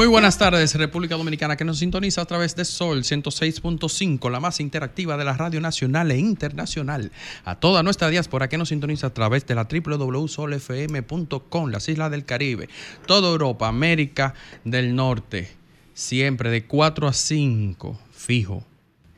Muy 0.00 0.08
buenas 0.08 0.38
tardes, 0.38 0.74
República 0.76 1.18
Dominicana, 1.18 1.56
que 1.56 1.64
nos 1.66 1.80
sintoniza 1.80 2.22
a 2.22 2.24
través 2.24 2.56
de 2.56 2.64
Sol 2.64 3.02
106.5, 3.02 4.30
la 4.30 4.40
más 4.40 4.58
interactiva 4.58 5.18
de 5.18 5.26
la 5.26 5.34
radio 5.34 5.60
nacional 5.60 6.10
e 6.10 6.16
internacional. 6.16 7.12
A 7.44 7.56
toda 7.56 7.82
nuestra 7.82 8.08
diáspora 8.08 8.48
que 8.48 8.56
nos 8.56 8.70
sintoniza 8.70 9.08
a 9.08 9.12
través 9.12 9.46
de 9.46 9.54
la 9.54 9.68
www.solfm.com, 9.70 11.70
las 11.70 11.86
Islas 11.90 12.10
del 12.10 12.24
Caribe, 12.24 12.70
toda 13.04 13.28
Europa, 13.28 13.68
América 13.68 14.32
del 14.64 14.96
Norte, 14.96 15.50
siempre 15.92 16.48
de 16.48 16.64
4 16.64 17.06
a 17.06 17.12
5, 17.12 18.00
fijo 18.10 18.64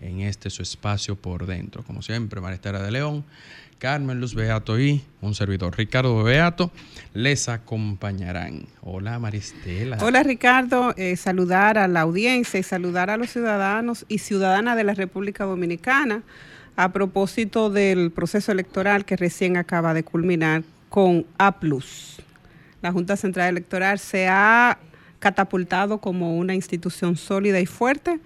en 0.00 0.22
este 0.22 0.50
su 0.50 0.62
espacio 0.62 1.14
por 1.14 1.46
dentro. 1.46 1.84
Como 1.84 2.02
siempre, 2.02 2.40
Maristela 2.40 2.82
de 2.82 2.90
León, 2.90 3.24
Carmen 3.82 4.20
Luz 4.20 4.36
Beato 4.36 4.78
y 4.78 5.02
un 5.22 5.34
servidor, 5.34 5.76
Ricardo 5.76 6.22
Beato, 6.22 6.70
les 7.14 7.48
acompañarán. 7.48 8.66
Hola 8.80 9.18
Maristela. 9.18 9.98
Hola 10.00 10.22
Ricardo, 10.22 10.94
eh, 10.96 11.16
saludar 11.16 11.78
a 11.78 11.88
la 11.88 12.02
audiencia 12.02 12.60
y 12.60 12.62
saludar 12.62 13.10
a 13.10 13.16
los 13.16 13.30
ciudadanos 13.30 14.06
y 14.06 14.18
ciudadanas 14.18 14.76
de 14.76 14.84
la 14.84 14.94
República 14.94 15.42
Dominicana 15.46 16.22
a 16.76 16.92
propósito 16.92 17.70
del 17.70 18.12
proceso 18.12 18.52
electoral 18.52 19.04
que 19.04 19.16
recién 19.16 19.56
acaba 19.56 19.94
de 19.94 20.04
culminar 20.04 20.62
con 20.88 21.26
A. 21.36 21.52
La 22.82 22.92
Junta 22.92 23.16
Central 23.16 23.48
Electoral 23.48 23.98
se 23.98 24.28
ha 24.28 24.78
catapultado 25.18 25.98
como 25.98 26.38
una 26.38 26.54
institución 26.54 27.16
sólida 27.16 27.58
y 27.58 27.66
fuerte 27.66 28.20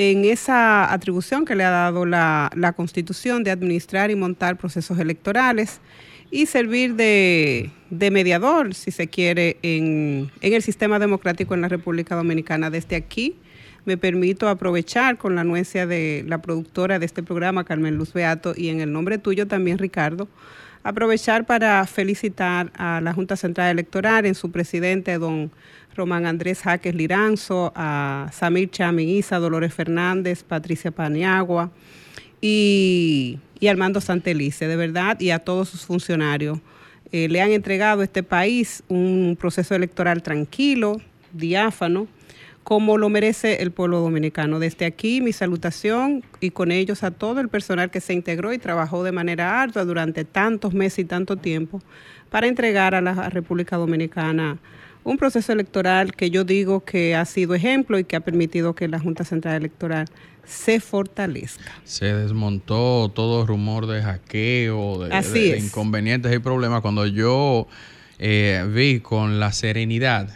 en 0.00 0.24
esa 0.24 0.90
atribución 0.90 1.44
que 1.44 1.54
le 1.54 1.62
ha 1.62 1.68
dado 1.70 2.06
la, 2.06 2.72
Constitución 2.74 3.44
de 3.44 3.50
administrar 3.50 4.10
y 4.10 4.16
montar 4.16 4.56
procesos 4.56 4.98
electorales 4.98 5.82
y 6.30 6.46
servir 6.46 6.94
de, 6.94 7.70
de 7.90 8.10
mediador, 8.10 8.74
si 8.74 8.92
se 8.92 9.08
quiere, 9.08 9.58
en, 9.60 10.30
en 10.40 10.52
el 10.54 10.62
sistema 10.62 10.98
democrático 10.98 11.52
en 11.52 11.60
la 11.60 11.68
República 11.68 12.14
Dominicana. 12.14 12.70
Desde 12.70 12.96
aquí 12.96 13.36
me 13.84 13.98
permito 13.98 14.48
aprovechar 14.48 15.18
con 15.18 15.34
la 15.34 15.42
anuencia 15.42 15.86
de 15.86 16.24
la 16.26 16.40
productora 16.40 16.98
de 16.98 17.04
este 17.04 17.22
programa, 17.22 17.64
Carmen 17.64 17.96
Luz 17.96 18.14
Beato, 18.14 18.54
y 18.56 18.68
en 18.68 18.80
el 18.80 18.90
nombre 18.92 19.18
tuyo 19.18 19.48
también, 19.48 19.76
Ricardo, 19.76 20.28
aprovechar 20.82 21.44
para 21.44 21.86
felicitar 21.86 22.72
a 22.74 23.02
la 23.02 23.12
Junta 23.12 23.36
Central 23.36 23.70
Electoral 23.70 24.24
en 24.24 24.34
su 24.34 24.50
presidente, 24.50 25.18
don 25.18 25.50
Román 25.94 26.26
Andrés 26.26 26.62
Jaques 26.62 26.94
Liranzo, 26.94 27.72
a 27.74 28.28
Samir 28.32 28.70
Chamiguiza, 28.70 29.38
Dolores 29.38 29.74
Fernández, 29.74 30.42
Patricia 30.42 30.90
Paniagua 30.90 31.70
y, 32.40 33.38
y 33.58 33.66
Armando 33.66 34.00
Santelice, 34.00 34.66
de 34.66 34.76
verdad, 34.76 35.18
y 35.20 35.30
a 35.30 35.40
todos 35.40 35.68
sus 35.68 35.84
funcionarios. 35.84 36.58
Eh, 37.12 37.28
le 37.28 37.40
han 37.42 37.50
entregado 37.50 38.02
a 38.02 38.04
este 38.04 38.22
país 38.22 38.84
un 38.88 39.36
proceso 39.38 39.74
electoral 39.74 40.22
tranquilo, 40.22 41.00
diáfano, 41.32 42.06
como 42.62 42.98
lo 42.98 43.08
merece 43.08 43.62
el 43.62 43.72
pueblo 43.72 44.00
dominicano. 44.00 44.60
Desde 44.60 44.86
aquí 44.86 45.20
mi 45.20 45.32
salutación 45.32 46.22
y 46.40 46.50
con 46.50 46.70
ellos 46.70 47.02
a 47.02 47.10
todo 47.10 47.40
el 47.40 47.48
personal 47.48 47.90
que 47.90 48.00
se 48.00 48.12
integró 48.12 48.52
y 48.52 48.58
trabajó 48.58 49.02
de 49.02 49.12
manera 49.12 49.60
ardua 49.60 49.84
durante 49.84 50.24
tantos 50.24 50.72
meses 50.72 51.00
y 51.00 51.04
tanto 51.04 51.36
tiempo 51.36 51.80
para 52.30 52.46
entregar 52.46 52.94
a 52.94 53.00
la 53.00 53.28
República 53.28 53.76
Dominicana 53.76 54.58
un 55.04 55.16
proceso 55.16 55.52
electoral 55.52 56.14
que 56.14 56.30
yo 56.30 56.44
digo 56.44 56.84
que 56.84 57.14
ha 57.14 57.24
sido 57.24 57.54
ejemplo 57.54 57.98
y 57.98 58.04
que 58.04 58.16
ha 58.16 58.20
permitido 58.20 58.74
que 58.74 58.88
la 58.88 58.98
Junta 58.98 59.24
Central 59.24 59.56
Electoral 59.56 60.06
se 60.44 60.80
fortalezca. 60.80 61.72
Se 61.84 62.12
desmontó 62.12 63.10
todo 63.14 63.46
rumor 63.46 63.86
de 63.86 64.02
hackeo, 64.02 64.98
de, 64.98 65.58
inconvenientes 65.58 66.34
y 66.34 66.38
problemas. 66.38 66.80
Cuando 66.82 67.06
yo 67.06 67.68
eh, 68.18 68.68
vi 68.72 69.00
con 69.00 69.38
la 69.40 69.52
serenidad 69.52 70.28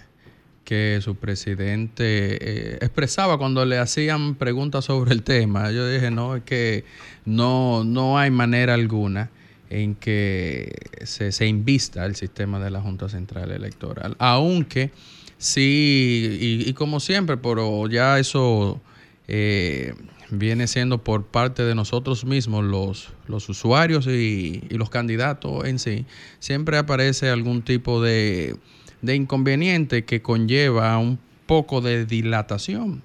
que 0.65 1.01
su 1.03 1.17
presidente 1.17 2.39
eh, 2.41 2.79
expresaba 2.81 3.37
cuando 3.37 3.65
le 3.67 3.79
hacían 3.79 4.35
preguntas 4.35 4.87
sobre 4.87 5.13
el 5.13 5.23
tema, 5.23 5.71
yo 5.73 5.87
dije, 5.87 6.11
no, 6.11 6.37
es 6.37 6.43
que 6.45 6.85
no, 7.27 7.85
no 7.85 8.19
hay 8.19 8.31
manera 8.31 8.75
alguna 8.75 9.31
en 9.75 9.97
que 9.97 10.73
se, 11.03 11.33
se 11.33 11.47
invista 11.47 12.07
el 12.07 12.15
sistema 12.15 12.61
de 12.61 12.71
la 12.71 12.81
Junta 12.81 13.09
Central 13.09 13.51
Electoral. 13.51 14.15
Aunque 14.21 14.93
sí, 15.37 16.65
y, 16.67 16.73
como 16.75 17.01
siempre, 17.01 17.37
pero 17.37 17.89
ya 17.89 18.21
eso 18.21 18.81
eh, 19.27 19.95
viene 20.31 20.69
siendo 20.69 21.03
por 21.03 21.27
parte 21.27 21.65
de 21.65 21.75
nosotros 21.75 22.25
mismos, 22.25 22.65
los, 22.65 23.13
los 23.27 23.49
usuarios 23.49 24.07
y, 24.07 24.63
y 24.71 24.79
los 24.79 24.91
candidatos 24.91 25.65
en 25.65 25.81
sí, 25.81 26.07
siempre 26.39 26.79
aparece 26.79 27.29
algún 27.29 27.63
tipo 27.63 28.01
de, 28.01 28.57
de 29.03 29.17
inconveniente 29.17 30.05
que 30.05 30.23
conlleva 30.23 30.97
un 30.99 31.19
poco 31.47 31.81
de 31.81 32.07
dilatación 32.07 33.03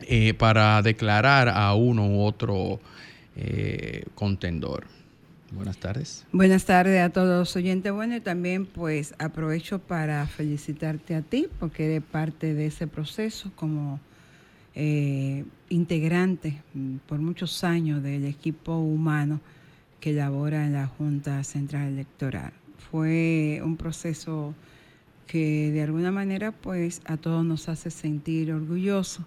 eh, 0.00 0.32
para 0.32 0.80
declarar 0.80 1.50
a 1.50 1.74
uno 1.74 2.06
u 2.08 2.24
otro 2.24 2.80
eh, 3.36 4.04
contendor. 4.14 4.93
Buenas 5.54 5.78
tardes. 5.78 6.26
Buenas 6.32 6.64
tardes 6.64 7.00
a 7.00 7.10
todos 7.10 7.54
oyentes. 7.54 7.92
Bueno, 7.92 8.16
y 8.16 8.20
también 8.20 8.66
pues 8.66 9.14
aprovecho 9.18 9.78
para 9.78 10.26
felicitarte 10.26 11.14
a 11.14 11.22
ti 11.22 11.48
porque 11.60 11.86
eres 11.86 12.02
parte 12.02 12.54
de 12.54 12.66
ese 12.66 12.86
proceso 12.86 13.52
como 13.54 14.00
eh, 14.74 15.44
integrante 15.68 16.60
mm, 16.74 16.96
por 17.06 17.20
muchos 17.20 17.62
años 17.62 18.02
del 18.02 18.24
equipo 18.24 18.76
humano 18.76 19.40
que 20.00 20.12
labora 20.12 20.66
en 20.66 20.72
la 20.72 20.88
Junta 20.88 21.44
Central 21.44 21.92
Electoral. 21.92 22.52
Fue 22.90 23.60
un 23.64 23.76
proceso 23.76 24.54
que 25.26 25.70
de 25.70 25.82
alguna 25.82 26.10
manera 26.10 26.52
pues 26.52 27.00
a 27.04 27.16
todos 27.16 27.44
nos 27.44 27.68
hace 27.68 27.90
sentir 27.90 28.52
orgullosos 28.52 29.24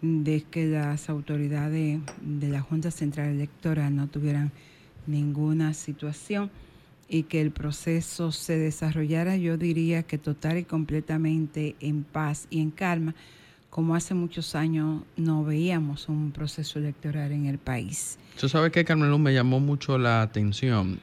de 0.00 0.42
que 0.42 0.66
las 0.66 1.08
autoridades 1.08 2.00
de 2.22 2.48
la 2.48 2.60
Junta 2.60 2.90
Central 2.90 3.28
Electoral 3.28 3.94
no 3.94 4.08
tuvieran 4.08 4.52
ninguna 5.06 5.74
situación 5.74 6.50
y 7.08 7.24
que 7.24 7.40
el 7.40 7.50
proceso 7.52 8.32
se 8.32 8.58
desarrollara, 8.58 9.36
yo 9.36 9.56
diría 9.56 10.02
que 10.02 10.18
total 10.18 10.58
y 10.58 10.64
completamente 10.64 11.76
en 11.80 12.02
paz 12.02 12.46
y 12.50 12.60
en 12.60 12.70
calma, 12.70 13.14
como 13.70 13.94
hace 13.94 14.14
muchos 14.14 14.54
años 14.54 15.02
no 15.16 15.44
veíamos 15.44 16.08
un 16.08 16.32
proceso 16.32 16.78
electoral 16.78 17.30
en 17.32 17.46
el 17.46 17.58
país. 17.58 18.18
Tú 18.40 18.48
sabes 18.48 18.72
que 18.72 18.84
Carmen 18.84 19.10
Luz 19.10 19.20
me 19.20 19.32
llamó 19.34 19.60
mucho 19.60 19.98
la 19.98 20.22
atención 20.22 20.98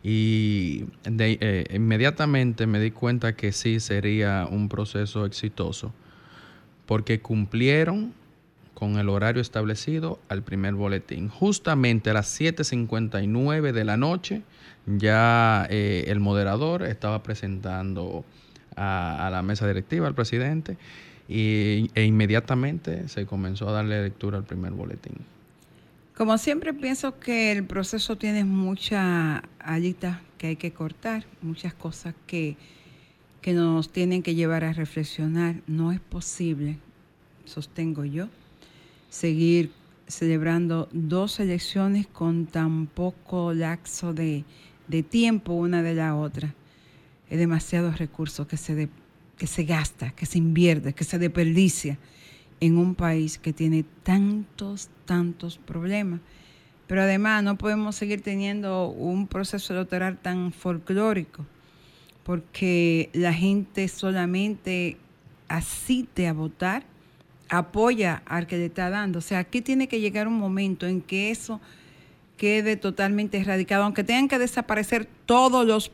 Y 0.00 0.84
de- 1.02 1.38
eh, 1.40 1.64
inmediatamente 1.74 2.68
me 2.68 2.78
di 2.78 2.92
cuenta 2.92 3.34
que 3.34 3.50
sí 3.50 3.80
sería 3.80 4.46
un 4.48 4.68
proceso 4.68 5.26
exitoso, 5.26 5.92
porque 6.86 7.20
cumplieron 7.20 8.14
con 8.78 8.96
el 8.96 9.08
horario 9.08 9.42
establecido 9.42 10.20
al 10.28 10.44
primer 10.44 10.74
boletín. 10.74 11.30
Justamente 11.30 12.10
a 12.10 12.12
las 12.12 12.40
7.59 12.40 13.72
de 13.72 13.84
la 13.84 13.96
noche 13.96 14.42
ya 14.86 15.66
eh, 15.68 16.04
el 16.06 16.20
moderador 16.20 16.84
estaba 16.84 17.24
presentando 17.24 18.24
a, 18.76 19.30
la 19.32 19.42
mesa 19.42 19.66
directiva, 19.66 20.06
al 20.06 20.14
presidente, 20.14 20.76
y, 21.28 21.90
e 21.96 22.04
inmediatamente 22.04 23.08
se 23.08 23.26
comenzó 23.26 23.68
a 23.68 23.72
darle 23.72 24.00
lectura 24.00 24.38
al 24.38 24.44
primer 24.44 24.70
boletín. 24.70 25.16
Como 26.16 26.38
siempre 26.38 26.72
pienso 26.72 27.18
que 27.18 27.50
el 27.50 27.64
proceso 27.64 28.16
tiene 28.16 28.44
muchas 28.44 29.42
alitas 29.58 30.18
que 30.38 30.46
hay 30.46 30.56
que 30.56 30.70
cortar, 30.70 31.24
muchas 31.42 31.74
cosas 31.74 32.14
que, 32.28 32.56
que 33.40 33.54
nos 33.54 33.90
tienen 33.90 34.22
que 34.22 34.36
llevar 34.36 34.62
a 34.62 34.72
reflexionar. 34.72 35.56
No 35.66 35.90
es 35.90 35.98
posible, 35.98 36.78
sostengo 37.44 38.04
yo, 38.04 38.28
seguir 39.08 39.70
celebrando 40.06 40.88
dos 40.92 41.38
elecciones 41.40 42.06
con 42.06 42.46
tan 42.46 42.86
poco 42.86 43.52
lapso 43.52 44.14
de, 44.14 44.44
de 44.86 45.02
tiempo 45.02 45.52
una 45.52 45.82
de 45.82 45.94
la 45.94 46.16
otra. 46.16 46.54
Es 47.28 47.38
demasiados 47.38 47.98
recursos 47.98 48.46
que 48.46 48.56
se, 48.56 48.74
de- 48.74 48.88
que 49.36 49.46
se 49.46 49.64
gasta, 49.64 50.10
que 50.12 50.26
se 50.26 50.38
invierte, 50.38 50.94
que 50.94 51.04
se 51.04 51.18
desperdicia 51.18 51.98
en 52.60 52.76
un 52.76 52.94
país 52.94 53.38
que 53.38 53.52
tiene 53.52 53.84
tantos, 54.02 54.88
tantos 55.04 55.58
problemas. 55.58 56.20
Pero 56.86 57.02
además 57.02 57.42
no 57.44 57.58
podemos 57.58 57.96
seguir 57.96 58.22
teniendo 58.22 58.88
un 58.88 59.26
proceso 59.26 59.74
electoral 59.74 60.16
tan 60.16 60.52
folclórico, 60.52 61.44
porque 62.24 63.10
la 63.12 63.34
gente 63.34 63.88
solamente 63.88 64.96
asiste 65.48 66.26
a 66.26 66.32
votar, 66.32 66.84
apoya 67.48 68.22
al 68.26 68.46
que 68.46 68.56
le 68.56 68.66
está 68.66 68.90
dando. 68.90 69.18
O 69.20 69.22
sea, 69.22 69.38
aquí 69.40 69.60
tiene 69.60 69.88
que 69.88 70.00
llegar 70.00 70.28
un 70.28 70.38
momento 70.38 70.86
en 70.86 71.00
que 71.00 71.30
eso 71.30 71.60
quede 72.36 72.76
totalmente 72.76 73.38
erradicado, 73.38 73.84
aunque 73.84 74.04
tengan 74.04 74.28
que 74.28 74.38
desaparecer 74.38 75.08
todos 75.26 75.66
los 75.66 75.90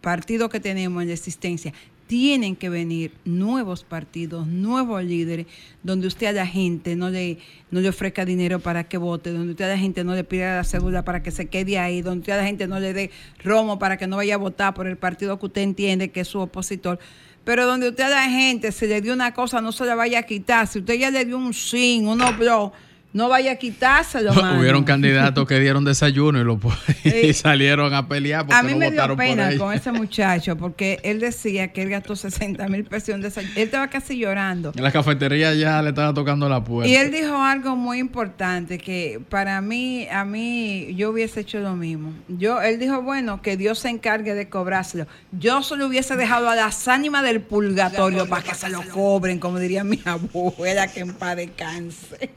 partidos 0.00 0.48
que 0.48 0.60
tenemos 0.60 1.02
en 1.02 1.08
la 1.08 1.14
existencia, 1.14 1.74
tienen 2.10 2.56
que 2.56 2.68
venir 2.68 3.12
nuevos 3.24 3.84
partidos, 3.84 4.46
nuevos 4.48 5.04
líderes, 5.04 5.46
donde 5.84 6.08
usted 6.08 6.26
a 6.26 6.32
la 6.32 6.46
gente 6.46 6.96
no 6.96 7.08
le, 7.08 7.38
no 7.70 7.80
le 7.80 7.88
ofrezca 7.88 8.24
dinero 8.24 8.58
para 8.58 8.82
que 8.82 8.98
vote, 8.98 9.30
donde 9.30 9.52
usted 9.52 9.66
a 9.66 9.68
la 9.68 9.78
gente 9.78 10.02
no 10.02 10.16
le 10.16 10.24
pida 10.24 10.56
la 10.56 10.64
cédula 10.64 11.04
para 11.04 11.22
que 11.22 11.30
se 11.30 11.46
quede 11.46 11.78
ahí, 11.78 12.02
donde 12.02 12.22
usted 12.22 12.32
a 12.32 12.38
la 12.38 12.46
gente 12.46 12.66
no 12.66 12.80
le 12.80 12.92
dé 12.94 13.12
romo 13.44 13.78
para 13.78 13.96
que 13.96 14.08
no 14.08 14.16
vaya 14.16 14.34
a 14.34 14.38
votar 14.38 14.74
por 14.74 14.88
el 14.88 14.96
partido 14.96 15.38
que 15.38 15.46
usted 15.46 15.62
entiende 15.62 16.10
que 16.10 16.22
es 16.22 16.28
su 16.28 16.40
opositor. 16.40 16.98
Pero 17.44 17.66
donde 17.66 17.88
usted 17.88 18.04
a 18.04 18.10
la 18.10 18.24
gente 18.24 18.70
se 18.72 18.86
le 18.86 19.00
dio 19.00 19.12
una 19.12 19.32
cosa, 19.32 19.60
no 19.60 19.72
se 19.72 19.84
la 19.84 19.94
vaya 19.94 20.20
a 20.20 20.22
quitar. 20.24 20.66
Si 20.66 20.80
usted 20.80 20.94
ya 20.94 21.10
le 21.10 21.24
dio 21.24 21.38
un 21.38 21.54
sin, 21.54 22.06
un 22.06 22.20
obló, 22.20 22.72
no 23.12 23.28
vaya 23.28 23.52
a 23.52 23.56
quitárselo, 23.56 24.32
mano. 24.34 24.60
Hubieron 24.60 24.84
candidatos 24.84 25.46
que 25.46 25.58
dieron 25.58 25.84
desayuno 25.84 26.40
y, 26.40 26.44
lo, 26.44 26.60
y 27.04 27.10
Sí. 27.10 27.32
salieron 27.34 27.92
a 27.94 28.06
pelear 28.06 28.46
porque 28.46 28.54
A 28.54 28.62
mí 28.62 28.72
no 28.72 28.78
me 28.78 28.90
dio 28.90 29.16
pena 29.16 29.56
con 29.58 29.72
ese 29.74 29.90
muchacho 30.00 30.56
porque 30.56 31.00
él 31.02 31.20
decía 31.20 31.72
que 31.72 31.82
él 31.82 31.90
gastó 31.90 32.14
60 32.14 32.68
mil 32.68 32.84
pesos 32.84 33.10
en 33.10 33.20
desayuno. 33.20 33.52
Él 33.56 33.62
estaba 33.64 33.88
casi 33.88 34.16
llorando. 34.18 34.72
En 34.76 34.82
la 34.82 34.92
cafetería 34.92 35.54
ya 35.54 35.82
le 35.82 35.88
estaba 35.90 36.14
tocando 36.14 36.48
la 36.48 36.62
puerta. 36.62 36.88
Y 36.90 36.94
él 36.96 37.10
dijo 37.10 37.36
algo 37.36 37.76
muy 37.76 37.98
importante 37.98 38.78
que 38.78 39.20
para 39.28 39.60
mí, 39.60 40.06
a 40.10 40.24
mí, 40.24 40.94
yo 40.94 41.10
hubiese 41.10 41.40
hecho 41.40 41.58
lo 41.60 41.74
mismo. 41.76 42.12
Yo, 42.28 42.60
él 42.62 42.78
dijo, 42.78 43.02
bueno, 43.02 43.42
que 43.42 43.56
Dios 43.56 43.80
se 43.80 43.88
encargue 43.88 44.34
de 44.34 44.48
cobrárselo. 44.48 45.06
Yo 45.32 45.62
solo 45.62 45.86
hubiese 45.86 46.16
dejado 46.16 46.48
a 46.48 46.54
las 46.54 46.86
ánimas 46.88 47.24
del 47.24 47.40
purgatorio 47.40 48.28
para 48.28 48.42
que 48.42 48.54
se 48.54 48.68
lo 48.68 48.82
cobren, 48.92 49.38
como 49.38 49.58
diría 49.58 49.84
mi 49.84 50.00
abuela, 50.04 50.86
que 50.88 51.00
en 51.00 51.12
paz 51.14 51.36
descanse. 51.36 52.30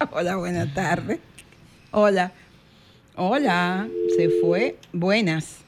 Hola, 0.12 0.36
buenas 0.36 0.72
tardes. 0.74 1.18
Hola. 1.90 2.32
Hola, 3.16 3.88
se 4.16 4.28
fue. 4.40 4.76
Buenas. 4.92 5.58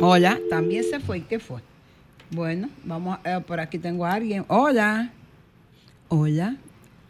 Hola, 0.00 0.38
también 0.50 0.84
se 0.84 1.00
fue. 1.00 1.18
¿Y 1.18 1.22
qué 1.22 1.38
fue? 1.38 1.60
Bueno, 2.30 2.68
vamos, 2.84 3.18
a- 3.24 3.36
eh, 3.36 3.40
por 3.40 3.60
aquí 3.60 3.78
tengo 3.78 4.04
a 4.06 4.14
alguien. 4.14 4.44
Hola. 4.48 5.10
Hola. 6.08 6.56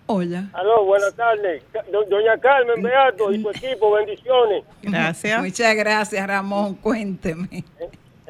Hola. 0.06 0.50
Aló, 0.52 0.84
buenas 0.84 1.14
tardes. 1.14 1.62
Do- 1.90 2.04
Doña 2.04 2.36
Carmen 2.38 2.82
Beato 2.82 3.32
y 3.32 3.40
su 3.40 3.50
equipo, 3.50 3.92
bendiciones. 3.92 4.64
Gracias. 4.82 5.40
Muchas 5.40 5.74
gracias, 5.76 6.26
Ramón. 6.26 6.74
Cuénteme. 6.74 7.64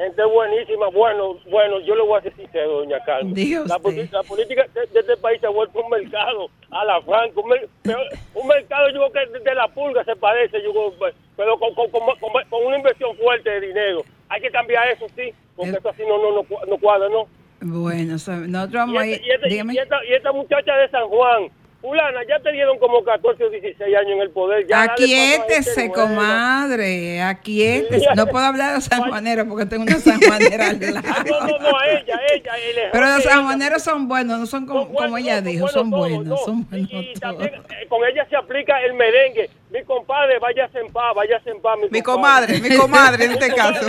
Gente 0.02 0.24
buenísima. 0.24 0.88
Bueno, 0.88 1.36
bueno, 1.50 1.78
yo 1.80 1.94
le 1.94 2.02
voy 2.02 2.18
a 2.18 2.22
ser 2.22 2.34
sincero, 2.34 2.78
Doña 2.78 2.98
Carmen. 3.04 3.34
Diga 3.34 3.60
La, 3.60 3.76
usted. 3.76 3.82
poli- 3.82 4.08
la 4.10 4.22
política 4.24 4.66
de, 4.74 4.80
de 4.86 5.00
este 5.00 5.16
país 5.18 5.40
se 5.40 5.46
ha 5.46 5.50
vuelto 5.50 5.80
un 5.80 5.90
mercado 5.90 6.48
a 6.70 6.84
la 6.84 7.00
franca. 7.02 7.40
Un, 7.40 8.46
mercado, 8.48 8.88
yo 8.90 9.08
creo 9.10 9.12
que 9.12 9.38
de, 9.38 9.54
la 9.54 9.68
pulga 9.68 10.02
se 10.04 10.16
parece, 10.16 10.60
yo 10.62 10.72
creo, 10.72 10.92
pe- 10.98 11.14
pero 11.36 11.56
con, 11.58 11.72
con, 11.74 11.88
con- 11.90 12.66
una 12.66 12.76
inversión 12.76 13.16
fuerte 13.16 13.48
de 13.50 13.60
dinero. 13.68 14.02
Hay 14.28 14.40
que 14.40 14.50
cambiar 14.50 14.88
eso, 14.88 15.06
sí, 15.14 15.32
porque 15.54 15.72
eso 15.72 15.88
así 15.88 16.02
no, 16.08 16.18
no, 16.18 16.32
no, 16.32 16.46
no 16.66 16.78
cuadra, 16.78 17.08
¿no? 17.08 17.26
Bueno, 17.60 18.18
so- 18.18 18.32
nosotros 18.32 18.72
Y, 18.72 18.76
vamos 18.78 19.02
a 19.02 19.06
ir. 19.06 19.12
este- 19.14 19.26
y 19.26 19.30
este- 19.30 19.48
dígame. 19.50 19.74
y 19.74 19.78
esta, 19.78 20.04
y 20.04 20.12
esta 20.14 20.32
muchacha 20.32 20.74
de 20.78 20.88
San 20.88 21.06
Juan, 21.08 21.48
fulana, 21.82 22.20
ya 22.26 22.38
te 22.40 22.50
dieron 22.52 22.78
como 22.78 23.02
14 23.04 23.44
o 23.44 23.50
16 23.50 23.94
años 23.96 24.12
en 24.12 24.20
el 24.22 24.30
poder. 24.30 24.66
Ya 24.66 24.84
Aquíétese, 24.84 25.88
nueva. 25.88 26.06
comadre. 26.06 27.20
Aquíétese. 27.20 28.06
No 28.16 28.26
puedo 28.28 28.44
hablar 28.46 28.68
de 28.70 28.74
los 28.76 28.84
sanjuaneros 28.92 29.46
porque 29.48 29.66
tengo 29.66 29.82
una 29.82 29.98
sanjuanera 29.98 30.68
al 30.70 30.76
Ah, 30.82 30.90
lado. 30.92 31.24
no, 31.26 31.46
no, 31.48 31.58
no, 31.58 31.78
a 31.78 31.86
ella, 31.88 32.20
ella. 32.32 32.52
el 32.56 32.90
Pero 32.92 33.06
los 33.06 33.22
sanjuaneros 33.24 33.82
son 33.82 34.08
buenos, 34.08 34.38
no 34.38 34.46
son 34.46 34.64
como, 34.66 34.88
como 34.94 35.18
ella 35.18 35.40
dijo, 35.42 35.68
son 35.68 35.90
buenos, 35.90 36.24
no. 36.24 36.36
son 36.38 36.66
buenos 36.70 36.88
Y, 36.92 37.12
también 37.20 37.52
eh, 37.54 37.86
con 37.88 38.00
ella 38.04 38.26
se 38.30 38.36
aplica 38.36 38.80
el 38.82 38.94
merengue. 38.94 39.50
Mi 39.70 39.82
compadre, 39.84 40.38
váyase 40.38 40.78
en 40.78 40.92
paz, 40.92 41.14
váyase 41.16 41.50
en 41.50 41.60
paz, 41.60 41.78
mi, 41.82 41.88
Mi 41.90 42.00
comadre, 42.02 42.60
mi 42.60 42.76
comadre 42.76 43.24
en 43.24 43.32
este 43.32 43.48
caso. 43.54 43.86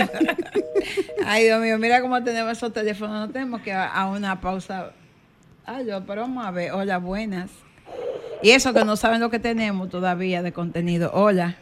Ay, 1.26 1.44
Dios 1.44 1.60
mío, 1.60 1.78
mira 1.78 2.00
cómo 2.00 2.22
tenemos 2.24 2.52
esos 2.52 2.72
teléfonos. 2.72 3.28
No 3.28 3.32
tenemos 3.32 3.60
que 3.60 3.72
a, 3.72 3.86
a 3.88 4.06
una 4.06 4.40
pausa. 4.40 4.92
Ay, 5.66 5.84
Dios, 5.84 6.02
pero 6.06 6.22
vamos 6.22 6.44
a 6.44 6.50
ver. 6.50 6.72
Hola, 6.72 6.98
buenas. 6.98 7.50
Y 8.44 8.50
eso 8.50 8.74
que 8.74 8.84
no 8.84 8.94
saben 8.96 9.20
lo 9.20 9.30
que 9.30 9.38
tenemos 9.38 9.88
todavía 9.88 10.42
de 10.42 10.52
contenido. 10.52 11.10
Hola. 11.14 11.56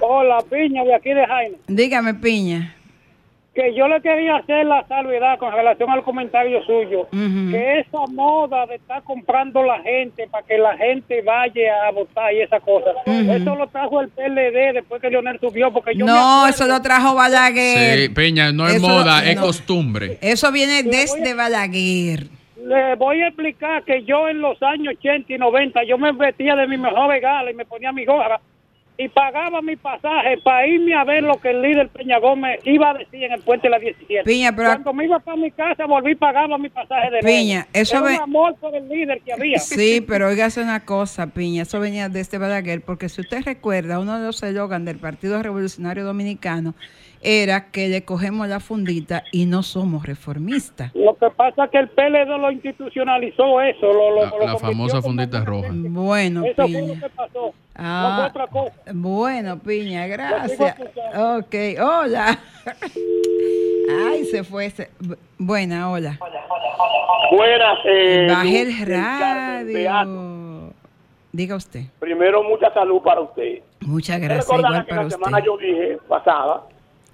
Hola, 0.00 0.38
Piña, 0.50 0.82
de 0.82 0.92
aquí 0.94 1.10
de 1.10 1.24
Jaime. 1.24 1.56
Dígame, 1.68 2.14
Piña. 2.14 2.74
Que 3.54 3.72
yo 3.72 3.86
le 3.86 4.02
quería 4.02 4.36
hacer 4.36 4.66
la 4.66 4.84
salvedad 4.88 5.38
con 5.38 5.52
relación 5.52 5.88
al 5.88 6.02
comentario 6.02 6.60
suyo. 6.66 7.08
Que 7.12 7.78
esa 7.78 8.00
moda 8.12 8.66
de 8.66 8.74
estar 8.74 9.00
comprando 9.04 9.62
la 9.62 9.78
gente 9.80 10.26
para 10.28 10.44
que 10.44 10.58
la 10.58 10.76
gente 10.76 11.22
vaya 11.22 11.86
a 11.88 11.92
votar 11.92 12.34
y 12.34 12.40
esa 12.42 12.58
cosa. 12.58 12.90
Eso 13.06 13.54
lo 13.54 13.68
trajo 13.68 14.00
el 14.00 14.08
PLD 14.08 14.72
después 14.74 15.00
que 15.00 15.08
Leonel 15.08 15.38
subió. 15.40 15.72
Porque 15.72 15.94
yo 15.96 16.04
No, 16.04 16.48
eso 16.48 16.66
lo 16.66 16.82
trajo 16.82 17.14
Balaguer. 17.14 17.98
Sí, 18.00 18.08
Peña, 18.08 18.50
no 18.50 18.66
es 18.66 18.74
Eso- 18.74 18.88
moda, 18.88 19.24
es 19.24 19.36
no. 19.36 19.42
costumbre. 19.42 20.18
Eso 20.20 20.50
viene 20.50 20.82
desde 20.82 21.32
Balaguer. 21.32 22.26
Le 22.66 22.94
voy 22.96 23.20
a 23.22 23.28
explicar 23.28 23.84
que 23.84 24.02
yo 24.04 24.28
en 24.28 24.40
los 24.40 24.60
años 24.62 24.94
80 24.98 25.32
y 25.34 25.38
90 25.38 25.84
yo 25.84 25.98
me 25.98 26.10
vestía 26.12 26.56
de 26.56 26.66
mi 26.66 26.76
mejor 26.76 27.08
regala 27.08 27.50
y 27.50 27.54
me 27.54 27.64
ponía 27.64 27.92
mi 27.92 28.04
gorra 28.04 28.40
y 28.98 29.08
pagaba 29.10 29.60
mi 29.60 29.76
pasaje 29.76 30.38
para 30.42 30.66
irme 30.66 30.94
a 30.94 31.04
ver 31.04 31.22
lo 31.22 31.38
que 31.38 31.50
el 31.50 31.60
líder 31.60 31.88
Peña 31.90 32.18
Gómez 32.18 32.58
iba 32.64 32.90
a 32.90 32.94
decir 32.94 33.22
en 33.24 33.32
el 33.32 33.42
puente 33.42 33.66
de 33.66 33.70
la 33.70 33.78
17. 33.78 34.24
Piña, 34.24 34.56
pero- 34.56 34.70
Cuando 34.70 34.92
me 34.94 35.04
iba 35.04 35.18
para 35.18 35.36
mi 35.36 35.50
casa 35.50 35.84
volví 35.84 36.12
y 36.12 36.14
pagaba 36.14 36.56
mi 36.56 36.70
pasaje 36.70 37.10
de. 37.10 37.18
Piña, 37.20 37.66
eso 37.74 37.98
Era 37.98 38.06
ve- 38.06 38.14
un 38.16 38.22
amor 38.22 38.56
por 38.56 38.74
el 38.74 38.88
líder 38.88 39.20
que 39.20 39.34
había. 39.34 39.58
Sí, 39.58 40.00
pero 40.00 40.28
oígase 40.28 40.62
una 40.62 40.84
cosa, 40.86 41.26
Piña, 41.28 41.62
eso 41.62 41.78
venía 41.78 42.08
desde 42.08 42.38
Balaguer, 42.38 42.80
porque 42.80 43.10
si 43.10 43.20
usted 43.20 43.42
recuerda, 43.44 44.00
uno 44.00 44.18
de 44.18 44.26
los 44.26 44.42
eslogans 44.42 44.86
del 44.86 44.96
Partido 44.96 45.42
Revolucionario 45.42 46.04
Dominicano 46.04 46.74
era 47.22 47.70
que 47.70 47.88
le 47.88 48.04
cogemos 48.04 48.48
la 48.48 48.60
fundita 48.60 49.24
y 49.32 49.46
no 49.46 49.62
somos 49.62 50.06
reformistas. 50.06 50.94
Lo 50.94 51.14
que 51.16 51.30
pasa 51.30 51.64
es 51.64 51.70
que 51.70 51.78
el 51.78 51.88
PLD 51.88 52.28
lo 52.38 52.50
institucionalizó 52.50 53.60
eso. 53.60 53.86
Lo, 53.92 54.10
lo- 54.10 54.16
La, 54.24 54.30
lo 54.30 54.38
la 54.38 54.52
convirtió 54.52 54.58
famosa 54.58 55.02
fundita 55.02 55.44
roja. 55.44 55.68
Bueno, 55.72 56.44
Eso 56.44 56.54
fue 56.62 56.68
lo 56.68 56.78
Piña. 56.86 57.00
que 57.00 57.08
pasó. 57.10 57.32
no 57.34 57.50
fue 57.52 57.54
Ah, 57.78 58.26
otra 58.30 58.46
cosa. 58.46 58.72
bueno, 58.94 59.58
Piña, 59.58 60.06
gracias. 60.06 60.76
Ok, 61.14 61.54
hola. 61.80 62.38
Ay, 64.08 64.24
se 64.26 64.44
fue. 64.44 64.70
se- 64.70 64.90
bu- 65.00 65.16
Buena, 65.38 65.90
hola. 65.90 66.18
Buenas. 67.30 67.78
eh, 67.86 68.26
Baje 68.30 68.62
el 68.62 68.70
eh, 68.70 68.84
radio. 68.86 70.72
Diga 71.32 71.56
usted. 71.56 71.82
Primero, 71.98 72.42
mucha 72.42 72.72
salud 72.72 73.02
para 73.02 73.20
usted. 73.20 73.58
Muchas 73.80 74.18
gracias, 74.20 74.46
igual 74.58 74.84
que 74.84 74.88
para 74.88 75.02
la 75.02 75.06
usted. 75.08 75.18
semana 75.22 75.44
yo 75.44 75.56
dije 75.58 75.98
pasada 76.08 76.62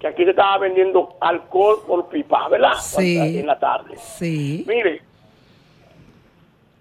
que 0.03 0.07
aquí 0.09 0.25
se 0.25 0.31
estaba 0.31 0.57
vendiendo 0.57 1.15
alcohol 1.21 1.77
por 1.87 2.09
pipa, 2.09 2.49
¿verdad? 2.49 2.73
Sí. 2.73 3.39
En 3.39 3.47
la 3.47 3.57
tarde. 3.57 3.95
Sí. 3.95 4.65
Mire, 4.67 5.01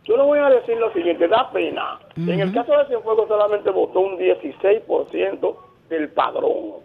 yo 0.05 0.17
le 0.17 0.25
voy 0.25 0.41
a 0.41 0.51
decir 0.51 0.77
lo 0.77 0.93
siguiente, 0.93 1.29
da 1.29 1.49
pena. 1.53 2.01
En 2.17 2.41
el 2.41 2.53
caso 2.53 2.77
de 2.77 2.85
Cienfuegos 2.87 3.29
solamente 3.29 3.71
votó 3.71 4.01
un 4.01 4.19
16% 4.19 5.57
del 5.89 6.09
padrón. 6.11 6.83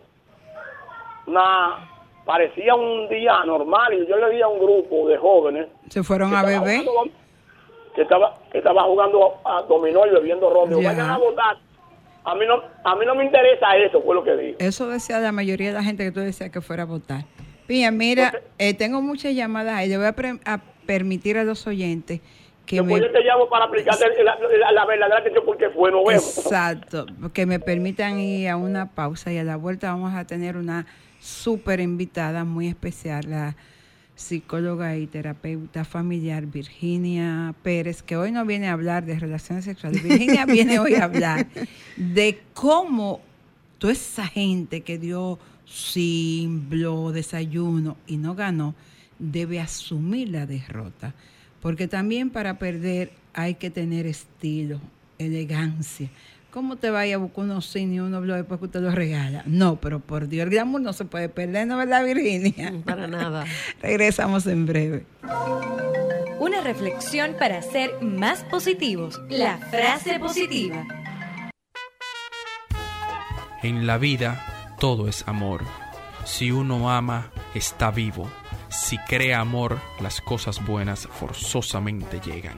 una 1.26 1.90
parecía 2.24 2.76
un 2.76 3.10
día 3.10 3.44
normal 3.44 3.94
y 3.96 4.06
yo 4.06 4.16
le 4.18 4.30
di 4.36 4.42
a 4.42 4.48
un 4.48 4.60
grupo 4.60 5.08
de 5.08 5.18
jóvenes 5.18 5.68
Se 5.90 6.04
fueron 6.04 6.36
a 6.36 6.44
beber. 6.44 6.86
jugando- 6.86 7.12
que 7.96 8.02
estaba 8.04 8.36
que 8.52 8.60
estaba 8.60 8.84
jugando 8.84 9.34
a 9.44 9.62
dominó 9.64 10.06
y 10.06 10.12
bebiendo 10.12 10.50
ron 10.52 10.70
Digo, 10.70 10.82
vayan 10.84 11.10
a 11.10 11.18
votar 11.18 11.58
a 12.30 12.36
mí 12.36 12.46
no 12.46 12.62
a 12.84 12.96
mí 12.96 13.06
no 13.06 13.16
me 13.16 13.24
interesa 13.26 13.76
eso 13.78 14.02
fue 14.02 14.14
lo 14.16 14.24
que 14.24 14.36
dijo. 14.36 14.58
Eso 14.60 14.88
decía 14.88 15.20
la 15.20 15.32
mayoría 15.32 15.68
de 15.70 15.74
la 15.74 15.84
gente 15.84 16.04
que 16.04 16.12
tú 16.12 16.20
decías 16.20 16.50
que 16.50 16.62
fuera 16.62 16.84
a 16.84 16.86
votar. 16.86 17.24
Piña, 17.68 17.90
mira, 17.92 18.34
eh, 18.58 18.74
tengo 18.74 19.02
muchas 19.02 19.34
llamadas 19.34 19.74
ahí. 19.76 19.90
Le 19.90 19.98
voy 19.98 20.06
a, 20.08 20.14
pre- 20.14 20.40
a 20.46 20.60
permitir 20.86 21.38
a 21.38 21.44
los 21.44 21.66
oyentes 21.68 22.22
que 22.66 22.78
después 22.78 23.02
me... 23.02 23.08
yo 23.08 23.14
te 23.14 23.22
llamo 23.24 23.50
para 23.50 23.66
explicarte 23.66 24.24
la, 24.24 24.38
la- 24.60 24.72
la 24.74 24.86
verdadera 24.86 25.20
atención 25.20 25.44
porque 25.46 25.70
fue 25.70 25.90
no 25.92 26.04
vemos. 26.06 26.38
Exacto, 26.38 27.06
que 27.34 27.46
me 27.46 27.60
permitan 27.60 28.20
ir 28.20 28.50
a 28.50 28.58
una 28.58 28.92
pausa 28.94 29.32
y 29.32 29.38
a 29.38 29.44
la 29.44 29.56
vuelta 29.56 29.90
vamos 29.92 30.14
a 30.14 30.26
tener 30.28 30.58
una 30.58 30.86
súper 31.20 31.80
invitada 31.80 32.44
muy 32.44 32.68
especial, 32.68 33.24
la 33.30 33.56
psicóloga 34.18 34.98
y 34.98 35.06
terapeuta 35.06 35.86
familiar 35.86 36.48
Virginia 36.48 37.54
Pérez, 37.62 38.02
que 38.02 38.18
hoy 38.18 38.32
no 38.32 38.46
viene 38.46 38.68
a 38.68 38.74
hablar 38.74 39.06
de 39.06 39.18
relaciones 39.20 39.64
sexuales. 39.64 40.04
Virginia 40.04 40.46
viene 40.48 40.80
hoy 40.80 40.96
a 40.96 41.04
hablar 41.04 41.48
de 41.96 42.42
cómo 42.54 43.22
toda 43.78 43.94
esa 43.94 44.26
gente 44.26 44.82
que 44.82 44.98
dio 44.98 45.38
símbolo, 45.66 47.12
desayuno 47.12 47.96
y 48.08 48.18
no 48.18 48.34
ganó, 48.34 48.74
debe 49.20 49.60
asumir 49.60 50.30
la 50.30 50.48
derrota. 50.48 51.14
Porque 51.62 51.88
también 51.88 52.32
para 52.32 52.58
perder 52.58 53.12
hay 53.34 53.54
que 53.54 53.70
tener 53.70 54.08
estilo, 54.08 54.82
elegancia. 55.20 56.10
¿Cómo 56.52 56.78
te 56.78 56.90
vaya 56.90 57.16
a 57.16 57.18
buscar 57.18 57.44
unos 57.44 57.66
cine 57.68 57.96
y 57.96 58.00
unos 58.00 58.22
blogs 58.22 58.40
después 58.40 58.60
que 58.60 58.66
usted 58.66 58.80
los 58.82 58.96
regala? 58.96 59.44
No, 59.46 59.76
pero 59.76 60.00
por 60.00 60.28
Dios, 60.28 60.46
el 60.46 60.50
glamour 60.50 60.82
no 60.82 60.94
se 60.94 61.06
puede 61.06 61.30
perder, 61.30 61.68
¿no 61.68 61.80
es 61.80 61.88
verdad, 61.88 62.06
Virginia? 62.06 62.74
Para 62.86 63.08
nada. 63.08 63.46
Regresamos 63.82 64.48
en 64.48 64.66
breve. 64.66 65.06
Una 66.40 66.62
reflexión 66.62 67.36
para 67.38 67.62
ser 67.62 68.02
más 68.02 68.44
positivos. 68.44 69.20
La 69.30 69.58
frase 69.58 70.20
positiva. 70.20 70.86
En 73.64 73.86
la 73.88 73.98
vida 73.98 74.76
todo 74.80 75.08
es 75.08 75.28
amor. 75.28 75.64
Si 76.26 76.52
uno 76.52 76.90
ama, 76.90 77.32
está 77.56 77.92
vivo. 77.92 78.30
Si 78.70 78.98
crea 79.00 79.40
amor, 79.40 79.80
las 80.00 80.22
cosas 80.22 80.66
buenas 80.66 81.08
forzosamente 81.08 82.20
llegan. 82.20 82.58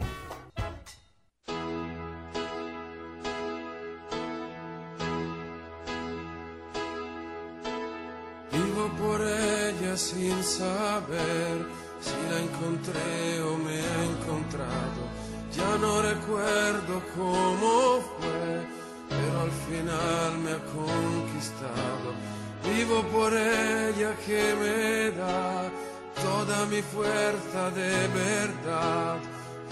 Vivo 22.90 23.04
por 23.04 23.32
ella 23.32 24.16
que 24.26 24.56
me 24.56 25.12
da 25.12 25.70
toda 26.24 26.66
mi 26.66 26.82
fuerza 26.82 27.70
de 27.70 28.08
verdad. 28.08 29.18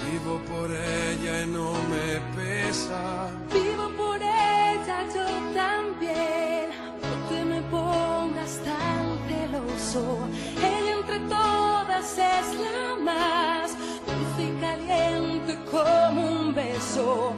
Vivo 0.05 0.39
por 0.47 0.69
ella 0.69 1.41
y 1.41 1.47
no 1.47 1.73
me 1.89 2.19
pesa. 2.35 3.31
Vivo 3.51 3.89
por 3.97 4.17
ella 4.21 4.97
yo 5.15 5.25
también, 5.55 6.69
no 7.01 7.27
te 7.27 7.43
me 7.43 7.61
pongas 7.71 8.59
tan 8.63 9.17
celoso. 9.27 10.19
Ella 10.59 10.91
entre 10.99 11.19
todas 11.21 12.19
es 12.19 12.47
la 12.65 13.03
más 13.03 13.71
dulce 14.05 14.43
y 14.43 14.61
caliente 14.61 15.57
como 15.71 16.21
un 16.21 16.53
beso. 16.53 17.33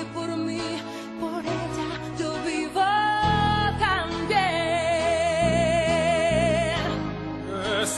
Que 0.00 0.06
por 0.14 0.36
mí, 0.36 0.60
por 1.20 1.44
ella 1.44 1.90
yo 2.18 2.32
vivo 2.44 2.86
también. 3.78 4.40
Es 7.82 7.92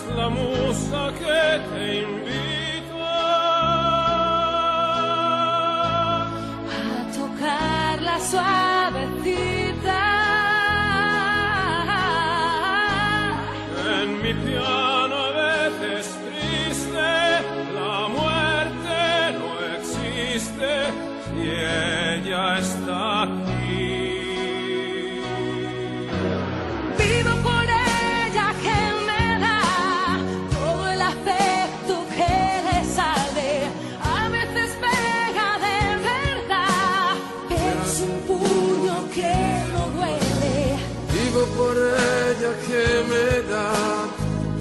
por 41.46 41.76
ella 41.76 42.52
que 42.66 42.84
me 43.10 43.42
da 43.50 43.72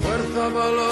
fuerza, 0.02 0.48
valor 0.48 0.91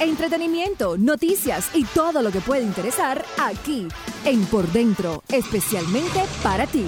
entretenimiento, 0.00 0.96
noticias 0.96 1.70
y 1.74 1.84
todo 1.84 2.22
lo 2.22 2.30
que 2.30 2.40
puede 2.40 2.62
interesar 2.62 3.24
aquí 3.38 3.88
en 4.24 4.44
Por 4.46 4.70
Dentro, 4.72 5.22
especialmente 5.28 6.22
para 6.42 6.66
ti. 6.66 6.86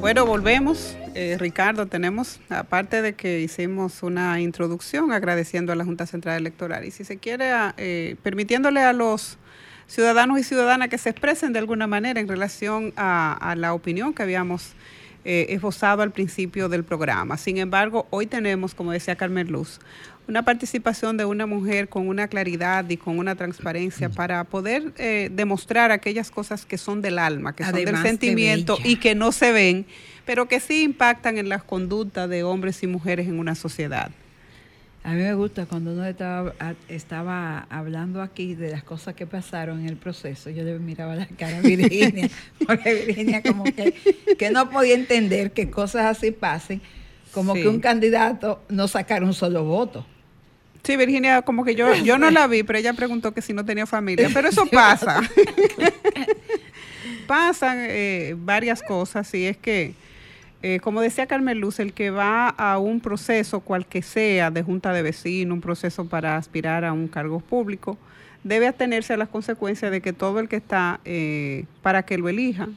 Bueno, 0.00 0.24
volvemos 0.24 0.96
Eh, 1.12 1.36
Ricardo, 1.40 1.86
tenemos, 1.86 2.40
aparte 2.48 3.02
de 3.02 3.14
que 3.14 3.40
hicimos 3.40 4.04
una 4.04 4.40
introducción 4.40 5.10
agradeciendo 5.10 5.72
a 5.72 5.74
la 5.74 5.84
Junta 5.84 6.06
Central 6.06 6.38
Electoral 6.38 6.84
y 6.84 6.92
si 6.92 7.02
se 7.04 7.18
quiere, 7.18 7.50
eh, 7.78 8.14
permitiéndole 8.22 8.80
a 8.80 8.92
los 8.92 9.38
ciudadanos 9.88 10.38
y 10.38 10.44
ciudadanas 10.44 10.88
que 10.88 10.98
se 10.98 11.10
expresen 11.10 11.52
de 11.52 11.58
alguna 11.58 11.88
manera 11.88 12.20
en 12.20 12.28
relación 12.28 12.92
a 12.96 13.54
la 13.58 13.74
opinión 13.74 14.14
que 14.14 14.22
habíamos 14.22 14.74
eh, 15.24 15.46
esbozado 15.50 16.02
al 16.02 16.12
principio 16.12 16.68
del 16.68 16.84
programa. 16.84 17.36
Sin 17.36 17.58
embargo, 17.58 18.06
hoy 18.10 18.26
tenemos, 18.26 18.74
como 18.74 18.92
decía 18.92 19.16
Carmen 19.16 19.50
Luz, 19.50 19.80
una 20.28 20.44
participación 20.44 21.16
de 21.16 21.24
una 21.24 21.44
mujer 21.46 21.88
con 21.88 22.08
una 22.08 22.28
claridad 22.28 22.88
y 22.88 22.96
con 22.96 23.18
una 23.18 23.34
transparencia 23.34 24.08
para 24.08 24.44
poder 24.44 24.92
eh, 24.96 25.28
demostrar 25.32 25.90
aquellas 25.90 26.30
cosas 26.30 26.64
que 26.64 26.78
son 26.78 27.02
del 27.02 27.18
alma, 27.18 27.54
que 27.54 27.64
son 27.64 27.74
del 27.74 27.84
de 27.86 27.96
sentimiento 28.02 28.78
y 28.84 28.96
que 28.96 29.14
no 29.14 29.32
se 29.32 29.52
ven, 29.52 29.86
pero 30.24 30.46
que 30.46 30.60
sí 30.60 30.84
impactan 30.84 31.36
en 31.36 31.48
las 31.48 31.64
conductas 31.64 32.30
de 32.30 32.44
hombres 32.44 32.82
y 32.82 32.86
mujeres 32.86 33.26
en 33.26 33.38
una 33.38 33.54
sociedad. 33.54 34.10
A 35.02 35.12
mí 35.12 35.22
me 35.22 35.32
gusta 35.34 35.64
cuando 35.64 35.92
uno 35.92 36.04
estaba, 36.04 36.52
estaba 36.88 37.66
hablando 37.70 38.20
aquí 38.20 38.54
de 38.54 38.70
las 38.70 38.82
cosas 38.82 39.14
que 39.14 39.26
pasaron 39.26 39.80
en 39.80 39.88
el 39.88 39.96
proceso, 39.96 40.50
yo 40.50 40.62
le 40.62 40.78
miraba 40.78 41.16
la 41.16 41.26
cara 41.26 41.56
a 41.58 41.60
Virginia, 41.62 42.28
porque 42.66 43.06
Virginia 43.06 43.42
como 43.42 43.64
que, 43.64 43.94
que 44.38 44.50
no 44.50 44.68
podía 44.68 44.94
entender 44.94 45.52
que 45.52 45.70
cosas 45.70 46.04
así 46.04 46.32
pasen, 46.32 46.82
como 47.32 47.54
Sí. 47.54 47.62
que 47.62 47.68
un 47.68 47.80
candidato 47.80 48.60
no 48.68 48.88
sacara 48.88 49.24
un 49.24 49.32
solo 49.32 49.64
voto. 49.64 50.04
Sí, 50.82 50.96
Virginia, 50.96 51.42
como 51.42 51.64
que 51.64 51.74
yo, 51.74 51.94
yo 51.94 52.18
no 52.18 52.30
la 52.30 52.46
vi, 52.46 52.62
pero 52.62 52.78
ella 52.78 52.92
preguntó 52.92 53.32
que 53.32 53.40
si 53.42 53.52
no 53.54 53.64
tenía 53.64 53.86
familia. 53.86 54.28
Pero 54.34 54.48
eso 54.48 54.66
pasa. 54.70 55.20
Pasan 57.26 57.78
eh, 57.88 58.34
varias 58.36 58.82
cosas 58.82 59.32
y 59.34 59.46
es 59.46 59.56
que, 59.56 59.94
eh, 60.62 60.80
como 60.80 61.00
decía 61.00 61.26
Carmen 61.26 61.58
Luz, 61.60 61.80
el 61.80 61.92
que 61.92 62.10
va 62.10 62.48
a 62.48 62.78
un 62.78 63.00
proceso, 63.00 63.60
cual 63.60 63.86
que 63.86 64.02
sea, 64.02 64.50
de 64.50 64.62
junta 64.62 64.92
de 64.92 65.02
vecinos, 65.02 65.54
un 65.54 65.60
proceso 65.60 66.04
para 66.06 66.36
aspirar 66.36 66.84
a 66.84 66.92
un 66.92 67.08
cargo 67.08 67.40
público, 67.40 67.96
debe 68.44 68.66
atenerse 68.66 69.12
a 69.14 69.16
las 69.16 69.28
consecuencias 69.28 69.90
de 69.90 70.00
que 70.00 70.12
todo 70.12 70.40
el 70.40 70.48
que 70.48 70.56
está 70.56 71.00
eh, 71.04 71.64
para 71.82 72.02
que 72.04 72.18
lo 72.18 72.28
elija, 72.28 72.68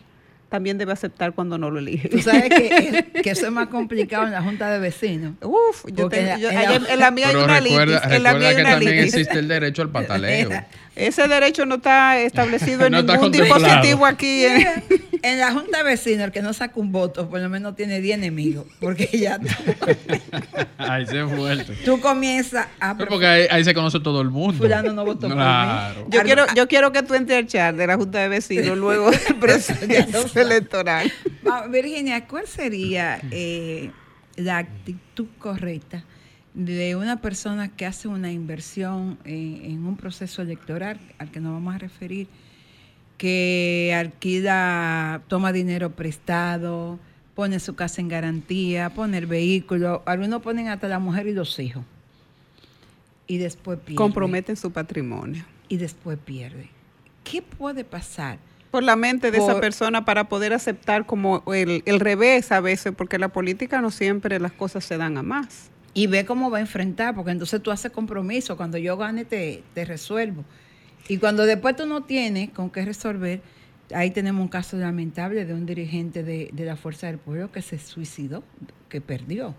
también 0.50 0.78
debe 0.78 0.92
aceptar 0.92 1.34
cuando 1.34 1.58
no 1.58 1.72
lo 1.72 1.80
elige. 1.80 2.10
Tú 2.10 2.20
sabes 2.20 2.44
que, 2.50 3.06
que 3.24 3.30
eso 3.32 3.48
es 3.48 3.52
más 3.52 3.68
complicado 3.70 4.28
en 4.28 4.34
la 4.34 4.42
Junta 4.44 4.70
de 4.70 4.78
Vecinos. 4.80 5.34
Uf, 5.42 5.86
yo 5.92 6.10
tengo- 6.10 6.16
en 6.22 6.26
la- 6.28 6.38
yo- 6.38 6.50
en 6.52 6.56
la- 6.84 6.94
en 6.94 7.00
la 7.00 7.12
mía 7.12 7.30
hay 7.30 7.36
una 7.36 7.60
recuerda, 7.60 7.96
litis. 7.96 8.12
En 8.18 8.24
la 8.24 8.34
mía 8.36 8.56
que 8.56 8.64
también 8.64 8.92
litis. 8.98 9.14
existe 9.16 9.40
el 9.40 9.48
derecho 9.48 9.82
al 9.82 9.90
pataleo. 9.92 10.50
Ese 10.96 11.28
derecho 11.28 11.66
no 11.66 11.76
está 11.76 12.20
establecido 12.20 12.86
en 12.86 12.92
No 12.94 13.02
ningún 13.02 13.32
dispositivo 13.32 14.06
aquí. 14.06 14.46
en- 14.46 14.58
Mira, 14.58 14.84
en 15.24 15.40
la 15.40 15.54
Junta 15.54 15.78
de 15.78 15.84
Vecinos, 15.86 16.26
el 16.26 16.32
que 16.34 16.42
no 16.42 16.52
saca 16.54 16.78
un 16.80 16.92
voto, 16.92 17.30
por 17.30 17.40
lo 17.40 17.48
menos 17.50 17.76
tiene 17.78 18.02
10 18.02 18.18
enemigos, 18.18 18.66
porque 18.82 19.08
ya 19.14 19.40
tú, 19.40 19.48
Ahí 20.78 21.06
se 21.06 21.26
fuerte. 21.26 21.74
tú 21.86 22.00
comienzas 22.02 22.68
a... 22.80 22.94
No, 22.94 23.06
porque 23.08 23.26
ahí, 23.26 23.48
ahí 23.50 23.64
se 23.64 23.74
conoce 23.74 24.00
todo 24.02 24.22
el 24.22 24.30
mundo. 24.30 24.58
Fulano 24.58 24.92
no 24.92 25.06
votó 25.06 25.28
por 25.30 25.38
mí. 25.38 25.44
Yo 26.10 26.22
quiero, 26.24 26.46
yo 26.56 26.68
quiero 26.68 26.92
que 26.92 27.04
tú 27.04 27.14
entres 27.16 27.40
al 27.40 27.48
chat 27.48 27.76
de 27.76 27.88
la 27.88 27.96
Junta 27.96 28.20
de 28.20 28.28
Vecinos 28.28 28.78
luego 28.78 29.12
del 29.12 29.36
proceso 29.40 30.40
electoral. 30.40 31.12
Virginia, 31.70 32.28
¿cuál 32.28 32.46
sería 32.48 33.20
eh, 33.32 33.92
la 34.36 34.58
actitud 34.60 35.28
correcta 35.40 36.04
de 36.54 36.96
una 36.96 37.20
persona 37.22 37.70
que 37.70 37.86
hace 37.86 38.08
una 38.08 38.32
inversión 38.32 39.18
en, 39.26 39.66
en 39.66 39.86
un 39.86 39.98
proceso 39.98 40.42
electoral 40.42 41.00
al 41.18 41.32
que 41.32 41.40
nos 41.40 41.54
vamos 41.54 41.76
a 41.76 41.78
referir, 41.80 42.28
que 43.18 43.96
alquila, 43.98 45.22
toma 45.28 45.52
dinero 45.52 45.92
prestado, 45.92 47.00
pone 47.36 47.60
su 47.60 47.76
casa 47.76 48.02
en 48.02 48.08
garantía, 48.08 48.92
pone 48.92 49.18
el 49.18 49.26
vehículo, 49.26 50.04
algunos 50.06 50.42
ponen 50.42 50.68
hasta 50.68 50.88
la 50.88 51.00
mujer 51.00 51.28
y 51.28 51.34
los 51.34 51.58
hijos, 51.60 51.84
y 53.28 53.38
después 53.38 53.80
pierde. 53.80 53.96
Comprometen 53.96 54.56
su 54.56 54.72
patrimonio. 54.72 55.46
Y 55.70 55.78
después 55.78 56.20
pierde. 56.24 56.70
¿Qué 57.24 57.42
puede 57.42 57.84
pasar? 57.84 58.38
Por 58.70 58.84
la 58.84 58.96
mente 58.96 59.32
de 59.32 59.38
esa 59.38 59.60
persona 59.60 60.04
para 60.04 60.28
poder 60.30 60.52
aceptar 60.52 61.06
como 61.06 61.44
el, 61.54 61.84
el 61.86 62.00
revés 62.00 62.52
a 62.52 62.60
veces, 62.60 62.94
porque 62.96 63.18
la 63.18 63.30
política 63.30 63.82
no 63.82 63.92
siempre 63.92 64.40
las 64.40 64.52
cosas 64.52 64.84
se 64.84 64.98
dan 64.98 65.18
a 65.18 65.24
más. 65.24 65.70
Y 65.94 66.08
ve 66.08 66.26
cómo 66.26 66.50
va 66.50 66.58
a 66.58 66.62
enfrentar, 66.62 67.16
porque 67.16 67.32
entonces 67.32 67.62
tú 67.62 67.72
haces 67.72 67.92
compromiso, 67.92 68.58
cuando 68.58 68.78
yo 68.78 68.98
gane 68.98 69.26
te, 69.26 69.64
te 69.74 69.86
resuelvo. 69.86 70.44
Y 71.08 71.18
cuando 71.18 71.46
después 71.46 71.76
tú 71.76 71.86
no 71.86 72.04
tienes 72.04 72.50
con 72.50 72.70
qué 72.70 72.86
resolver, 72.86 73.42
ahí 73.94 74.12
tenemos 74.12 74.42
un 74.42 74.48
caso 74.48 74.78
lamentable 74.78 75.46
de 75.46 75.54
un 75.54 75.66
dirigente 75.66 76.24
de, 76.24 76.50
de 76.52 76.66
la 76.66 76.76
Fuerza 76.76 77.08
del 77.08 77.18
Pueblo 77.18 77.52
que 77.52 77.62
se 77.62 77.78
suicidó, 77.78 78.44
que 78.90 79.02
perdió. 79.02 79.56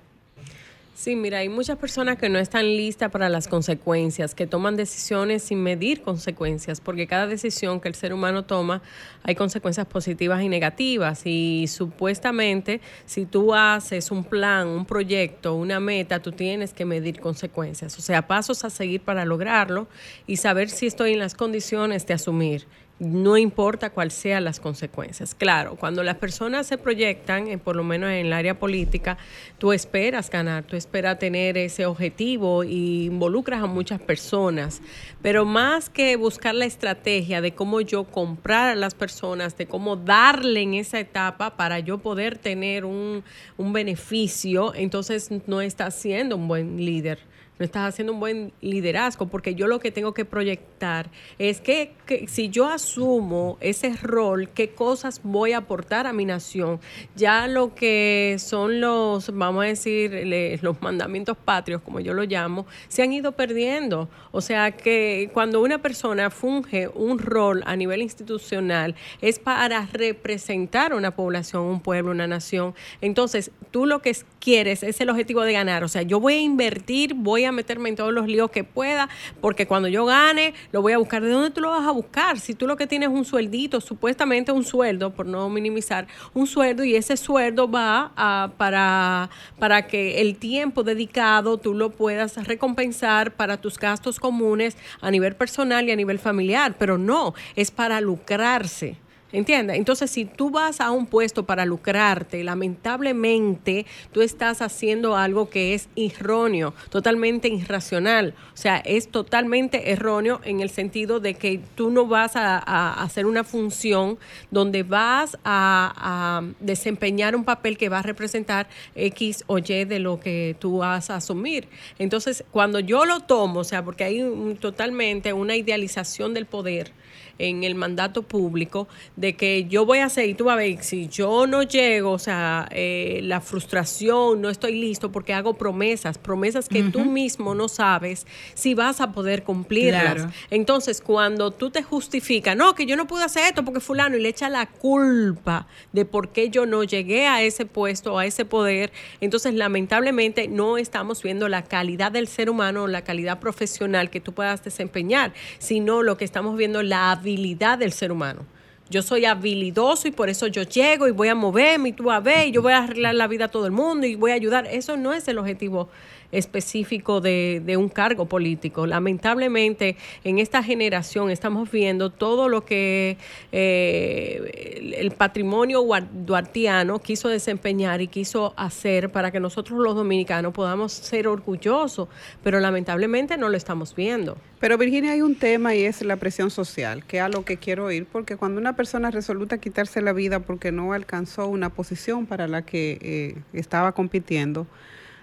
Sí, 0.97 1.17
mira, 1.17 1.39
hay 1.39 1.49
muchas 1.49 1.77
personas 1.77 2.19
que 2.19 2.29
no 2.29 2.39
están 2.39 2.65
listas 2.67 3.11
para 3.11 3.29
las 3.29 3.49
consecuencias, 3.49 4.33
que 4.33 4.47
toman 4.47 4.77
decisiones 4.77 5.43
sin 5.43 5.61
medir 5.61 6.03
consecuencias, 6.03 6.81
porque 6.81 7.09
cada 7.09 7.27
decisión 7.27 7.81
que 7.81 7.89
el 7.89 7.97
ser 7.97 8.15
humano 8.15 8.45
toma 8.45 8.81
hay 9.25 9.35
consecuencias 9.35 9.89
positivas 9.89 10.41
y 10.43 10.49
negativas. 10.49 11.23
Y 11.25 11.67
supuestamente, 11.67 12.81
si 13.07 13.27
tú 13.27 13.55
haces 13.55 14.13
un 14.13 14.23
plan, 14.23 14.69
un 14.69 14.87
proyecto, 14.87 15.57
una 15.57 15.81
meta, 15.81 16.23
tú 16.23 16.31
tienes 16.31 16.73
que 16.73 16.85
medir 16.85 17.19
consecuencias, 17.19 17.99
o 17.99 18.01
sea, 18.01 18.29
pasos 18.29 18.65
a 18.65 18.71
seguir 18.71 19.01
para 19.01 19.25
lograrlo 19.25 19.89
y 20.29 20.37
saber 20.37 20.71
si 20.71 20.87
estoy 20.87 21.15
en 21.15 21.19
las 21.19 21.35
condiciones 21.35 22.07
de 22.07 22.15
asumir 22.15 22.69
no 23.01 23.37
importa 23.37 23.91
cuáles 23.91 24.15
sean 24.15 24.45
las 24.45 24.61
consecuencias. 24.61 25.35
Claro, 25.35 25.75
cuando 25.75 26.05
las 26.05 26.17
personas 26.17 26.67
se 26.67 26.79
proyectan, 26.79 27.49
eh, 27.49 27.59
por 27.59 27.75
lo 27.75 27.83
menos 27.83 28.11
en 28.11 28.27
el 28.27 28.33
área 28.33 28.59
política, 28.59 29.19
tú 29.59 29.73
esperas 29.73 30.31
ganar, 30.31 30.63
tú 30.65 30.77
esperas 30.77 31.19
tener 31.19 31.59
ese 31.59 31.87
objetivo 31.87 32.63
y 32.63 33.07
involucras 33.07 33.63
a 33.63 33.67
muchas 33.67 34.01
personas, 34.01 34.81
pero 35.23 35.45
más 35.45 35.91
que 35.91 36.15
buscar 36.17 36.55
la 36.55 36.67
estrategia 36.67 37.41
de 37.41 37.53
cómo 37.53 37.81
yo 37.81 38.05
comprar 38.05 38.69
a 38.69 38.75
las 38.77 38.95
personas, 38.95 39.57
de 39.57 39.67
cómo 39.67 39.97
darle 39.97 40.63
en 40.63 40.75
esa 40.75 41.01
etapa 41.01 41.57
para 41.57 41.81
yo 41.81 41.99
poder 41.99 42.39
tener 42.39 42.85
un, 42.85 43.25
un 43.57 43.73
beneficio, 43.73 44.73
entonces 44.75 45.31
no 45.47 45.61
estás 45.61 45.97
siendo 45.97 46.37
un 46.37 46.47
buen 46.47 46.77
líder 46.77 47.34
no 47.59 47.65
estás 47.65 47.89
haciendo 47.89 48.13
un 48.13 48.21
buen 48.21 48.53
liderazgo, 48.61 49.27
porque 49.27 49.55
yo 49.55 49.67
lo 49.69 49.79
que 49.81 49.91
tengo 49.93 50.13
que 50.13 50.25
proyectar 50.25 51.09
es 51.39 51.61
que, 51.61 51.93
que 52.07 52.27
si 52.27 52.49
yo 52.49 52.67
asumo 52.69 53.59
ese 53.61 53.95
rol, 53.97 54.49
qué 54.49 54.71
cosas 54.71 55.21
voy 55.23 55.53
a 55.53 55.59
aportar 55.59 56.07
a 56.07 56.13
mi 56.13 56.25
nación. 56.25 56.81
Ya 57.15 57.47
lo 57.47 57.75
que 57.75 58.37
son 58.39 58.81
los, 58.81 59.33
vamos 59.35 59.65
a 59.65 59.69
decir, 59.69 60.59
los 60.63 60.83
mandamientos 60.83 61.37
patrios, 61.37 61.81
como 61.83 62.01
yo 62.01 62.13
lo 62.15 62.25
llamo, 62.25 62.67
se 62.89 63.03
han 63.03 63.13
ido 63.13 63.33
perdiendo. 63.33 64.09
O 64.33 64.41
sea 64.41 64.73
que 64.73 65.31
cuando 65.33 65.61
una 65.63 65.79
persona 65.81 66.31
funge 66.31 66.89
un 66.89 67.19
rol 67.19 67.63
a 67.67 67.77
nivel 67.77 68.03
institucional, 68.03 68.95
es 69.21 69.39
para 69.39 69.87
representar 69.93 70.95
una 70.95 71.13
población, 71.13 71.63
un 71.63 71.81
pueblo, 71.81 72.11
una 72.11 72.27
nación. 72.27 72.75
Entonces, 73.01 73.51
tú 73.71 73.87
lo 73.87 74.01
que 74.03 74.11
es- 74.11 74.27
quieres 74.41 74.83
es 74.83 75.01
el 75.01 75.09
objetivo 75.09 75.43
de 75.43 75.53
ganar. 75.53 75.85
O 75.85 75.89
sea, 75.89 76.03
yo 76.03 76.21
voy 76.21 76.35
a 76.35 76.41
invertir, 76.41 77.15
voy 77.15 77.44
a 77.47 77.53
meterme 77.53 77.89
en 77.89 77.97
todos 77.97 78.13
los 78.13 78.27
líos 78.27 78.51
que 78.51 78.65
pueda, 78.65 79.09
porque 79.41 79.67
cuando 79.67 79.89
yo 79.89 80.05
gane, 80.07 80.55
lo 80.73 80.83
voy 80.83 80.93
a 80.93 80.99
buscar. 80.99 81.23
¿De 81.23 81.31
dónde 81.31 81.51
tú 81.51 81.61
lo 81.61 81.71
vas 81.71 81.87
a 81.87 81.91
buscar? 81.91 82.39
Si 82.41 82.55
tú 82.55 82.67
lo 82.67 82.77
que 82.77 82.87
tienes 82.87 83.09
es 83.11 83.15
un 83.15 83.25
sueldito, 83.25 83.81
supuestamente 83.81 84.53
un 84.53 84.65
sueldo, 84.65 85.11
por 85.11 85.27
no 85.27 85.49
minimizar, 85.49 86.07
un 86.33 86.47
sueldo, 86.47 86.85
y 86.85 86.95
ese 86.97 87.17
sueldo 87.17 87.71
va 87.71 88.13
a- 88.17 88.51
para, 88.57 89.31
para 89.59 89.87
que 89.87 90.21
el 90.21 90.37
tiempo 90.37 90.83
dedicado 90.83 91.59
tú 91.59 91.75
lo 91.75 91.91
puedas 91.91 92.37
recompensar 92.47 93.33
para 93.33 93.57
tus 93.61 93.79
gastos 93.79 94.19
comunes 94.21 94.77
a 95.01 95.11
nivel 95.11 95.35
personal 95.37 95.89
y 95.89 95.93
a 95.93 95.97
nivel 95.97 96.19
familiar, 96.19 96.75
pero 96.79 96.99
no, 96.99 97.35
es 97.57 97.71
para 97.71 98.01
lucrarse. 98.01 98.97
¿Entiendes? 99.35 99.79
Entonces, 99.79 100.13
si 100.13 100.27
tú 100.27 100.51
vas 100.51 100.81
a 100.81 100.93
un 100.93 101.07
puesto 101.07 101.45
para 101.45 101.65
lucrarte, 101.65 102.45
lamentablemente 102.45 103.85
tú 104.13 104.23
estás 104.23 104.63
haciendo 104.63 105.17
algo 105.17 105.51
que 105.51 105.75
es 105.75 105.89
erróneo, 105.97 106.73
totalmente 106.89 107.49
irracional. 107.49 108.35
O 108.55 108.57
sea, 108.57 108.77
es 108.77 109.09
totalmente 109.09 109.91
erróneo 109.91 110.41
en 110.45 110.61
el 110.61 110.71
sentido 110.71 111.19
de 111.19 111.35
que 111.35 111.59
tú 111.75 111.91
no 111.91 112.07
vas 112.07 112.37
a, 112.37 113.03
hacer 113.03 113.27
una 113.27 113.43
función 113.43 114.19
donde 114.53 114.85
vas 114.85 115.37
a, 115.43 115.93
a 115.97 116.43
desempeñar 116.61 117.35
un 117.35 117.43
papel 117.43 117.77
que 117.77 117.89
va 117.89 117.99
a 117.99 118.03
representar 118.03 118.69
X 118.95 119.43
o 119.49 119.59
Y 119.59 119.85
de 119.85 119.99
lo 119.99 120.21
que 120.21 120.55
tú 120.61 120.79
vas 120.79 121.11
a 121.11 121.17
asumir. 121.17 121.67
Entonces, 121.99 122.45
cuando 122.53 122.79
yo 122.79 123.05
lo 123.05 123.19
tomo, 123.19 123.61
o 123.61 123.65
sea, 123.65 123.85
porque 123.85 124.05
hay 124.05 124.23
un- 124.23 124.57
totalmente 124.59 125.33
una 125.33 125.57
idealización 125.57 126.35
del 126.35 126.47
poder, 126.47 126.93
en 127.39 127.65
el 127.65 127.75
mandato 127.75 128.23
público 128.23 128.89
de 129.17 129.35
que 129.35 129.65
yo 129.65 129.85
voy 129.85 129.99
a 129.99 130.09
y 130.23 130.35
tú 130.35 130.45
vas 130.45 130.55
a 130.55 130.57
ver, 130.57 130.83
si 130.83 131.09
yo 131.09 131.47
no 131.47 131.63
llego, 131.63 132.13
o 132.13 132.19
sea, 132.19 132.69
eh, 132.71 133.21
la 133.25 133.41
frustración, 133.41 134.41
no 134.41 134.51
estoy 134.51 134.79
listo 134.79 135.11
porque 135.11 135.33
hago 135.33 135.55
promesas, 135.55 136.19
promesas 136.19 136.69
que 136.69 136.85
tú 136.85 137.05
mismo 137.05 137.55
no 137.55 137.69
sabes 137.69 138.27
si 138.55 138.75
vas 138.75 139.01
a 139.01 139.13
poder 139.13 139.43
cumplirlas. 139.43 140.15
Claro. 140.15 140.31
Entonces, 140.51 141.01
cuando 141.01 141.51
tú 141.51 141.71
te 141.71 141.83
justificas, 141.83 142.57
no, 142.57 142.75
que 142.75 142.87
yo 142.87 142.97
no 142.97 143.07
pude 143.07 143.25
hacer 143.25 143.45
esto 143.47 143.65
porque 143.65 143.81
fulano, 143.81 144.17
y 144.17 144.21
le 144.21 144.29
echa 144.29 144.49
la 144.49 144.67
culpa 144.67 145.67
de 145.93 146.05
por 146.05 146.29
qué 146.29 146.51
yo 146.51 146.67
no 146.67 146.85
llegué 146.85 147.27
a 147.27 147.43
ese 147.43 147.67
puesto, 147.67 148.19
a 148.19 148.27
ese 148.27 148.45
poder, 148.45 148.93
entonces 149.21 149.55
lamentablemente 149.55 150.49
no 150.49 150.77
estamos 150.77 151.23
viendo 151.23 151.49
la 151.49 151.65
calidad 151.65 152.13
del 152.13 152.29
ser 152.29 152.51
humano, 152.51 152.87
la 152.87 153.03
calidad 153.03 153.41
profesional 153.41 154.11
que 154.11 154.21
tú 154.21 154.33
puedas 154.33 154.63
desempeñar, 154.63 155.33
sino 155.59 156.03
lo 156.03 156.17
que 156.17 156.25
estamos 156.25 156.57
viendo 156.57 156.83
la 156.83 157.04
habilidad 157.11 157.79
del 157.79 157.93
ser 157.93 158.13
humano. 158.13 158.47
Yo 158.91 159.03
soy 159.03 159.25
habilidoso 159.25 160.09
y 160.09 160.11
por 160.11 160.29
eso 160.29 160.47
yo 160.47 160.63
llego 160.63 161.09
y 161.09 161.11
voy 161.11 161.29
a 161.29 161.35
moverme 161.35 161.89
y 161.89 161.93
tú 161.93 162.11
a 162.11 162.21
ver 162.21 162.49
y 162.49 162.51
yo 162.53 162.61
voy 162.61 162.73
a 162.75 162.85
arreglar 162.85 163.15
la 163.15 163.27
vida 163.27 163.47
a 163.47 163.49
todo 163.49 163.67
el 163.67 163.73
mundo 163.73 164.07
y 164.07 164.15
voy 164.15 164.33
a 164.33 164.35
ayudar. 164.35 164.67
Eso 164.67 164.97
no 164.97 165.15
es 165.15 165.27
el 165.29 165.39
objetivo 165.39 165.89
específico 166.35 167.21
de, 167.21 167.63
de 167.65 167.77
un 167.77 167.89
cargo 167.89 168.27
político. 168.27 168.87
Lamentablemente, 168.87 169.97
en 170.25 170.39
esta 170.39 170.63
generación 170.63 171.31
estamos 171.31 171.71
viendo 171.71 172.11
todo 172.11 172.49
lo 172.49 172.65
que 172.65 173.17
eh, 173.53 174.79
el, 174.79 174.95
el 174.95 175.11
patrimonio 175.13 175.85
duartiano 176.13 176.99
quiso 176.99 177.29
desempeñar 177.29 178.01
y 178.01 178.09
quiso 178.09 178.53
hacer 178.57 179.11
para 179.11 179.31
que 179.31 179.41
nosotros 179.41 179.79
los 179.79 179.95
dominicanos 179.95 180.53
podamos 180.53 180.93
ser 180.93 181.29
orgullosos, 181.29 182.09
pero 182.43 182.61
lamentablemente 182.61 183.37
no 183.37 183.49
lo 183.49 183.57
estamos 183.57 183.95
viendo. 183.95 184.37
Pero 184.61 184.79
Virginia, 184.79 185.13
hay 185.13 185.21
un 185.21 185.35
tema 185.35 185.75
y 185.75 185.85
es 185.85 186.01
la 186.03 186.17
presión 186.17 186.51
social, 186.51 187.05
que 187.05 187.21
a 187.21 187.29
lo 187.29 187.45
que 187.45 187.59
quiero 187.59 187.91
ir, 187.91 188.07
porque 188.07 188.37
cuando 188.37 188.61
una 188.61 188.74
persona 188.75 189.11
resoluta 189.11 189.59
quitarse 189.59 190.03
la 190.03 190.13
vida 190.13 190.41
porque 190.41 190.73
no 190.73 190.93
alcanzó 190.93 191.49
una 191.49 191.71
posición 191.71 192.27
para 192.27 192.49
la 192.49 192.63
que 192.63 192.99
eh, 193.01 193.37
estaba 193.53 193.93
compitiendo, 193.93 194.67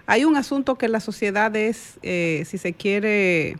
hay 0.06 0.24
un 0.24 0.36
asunto 0.36 0.76
que 0.76 0.88
la 0.88 1.00
sociedad 1.00 1.54
es, 1.54 1.98
eh, 2.02 2.42
si 2.46 2.58
se 2.58 2.72
quiere, 2.72 3.56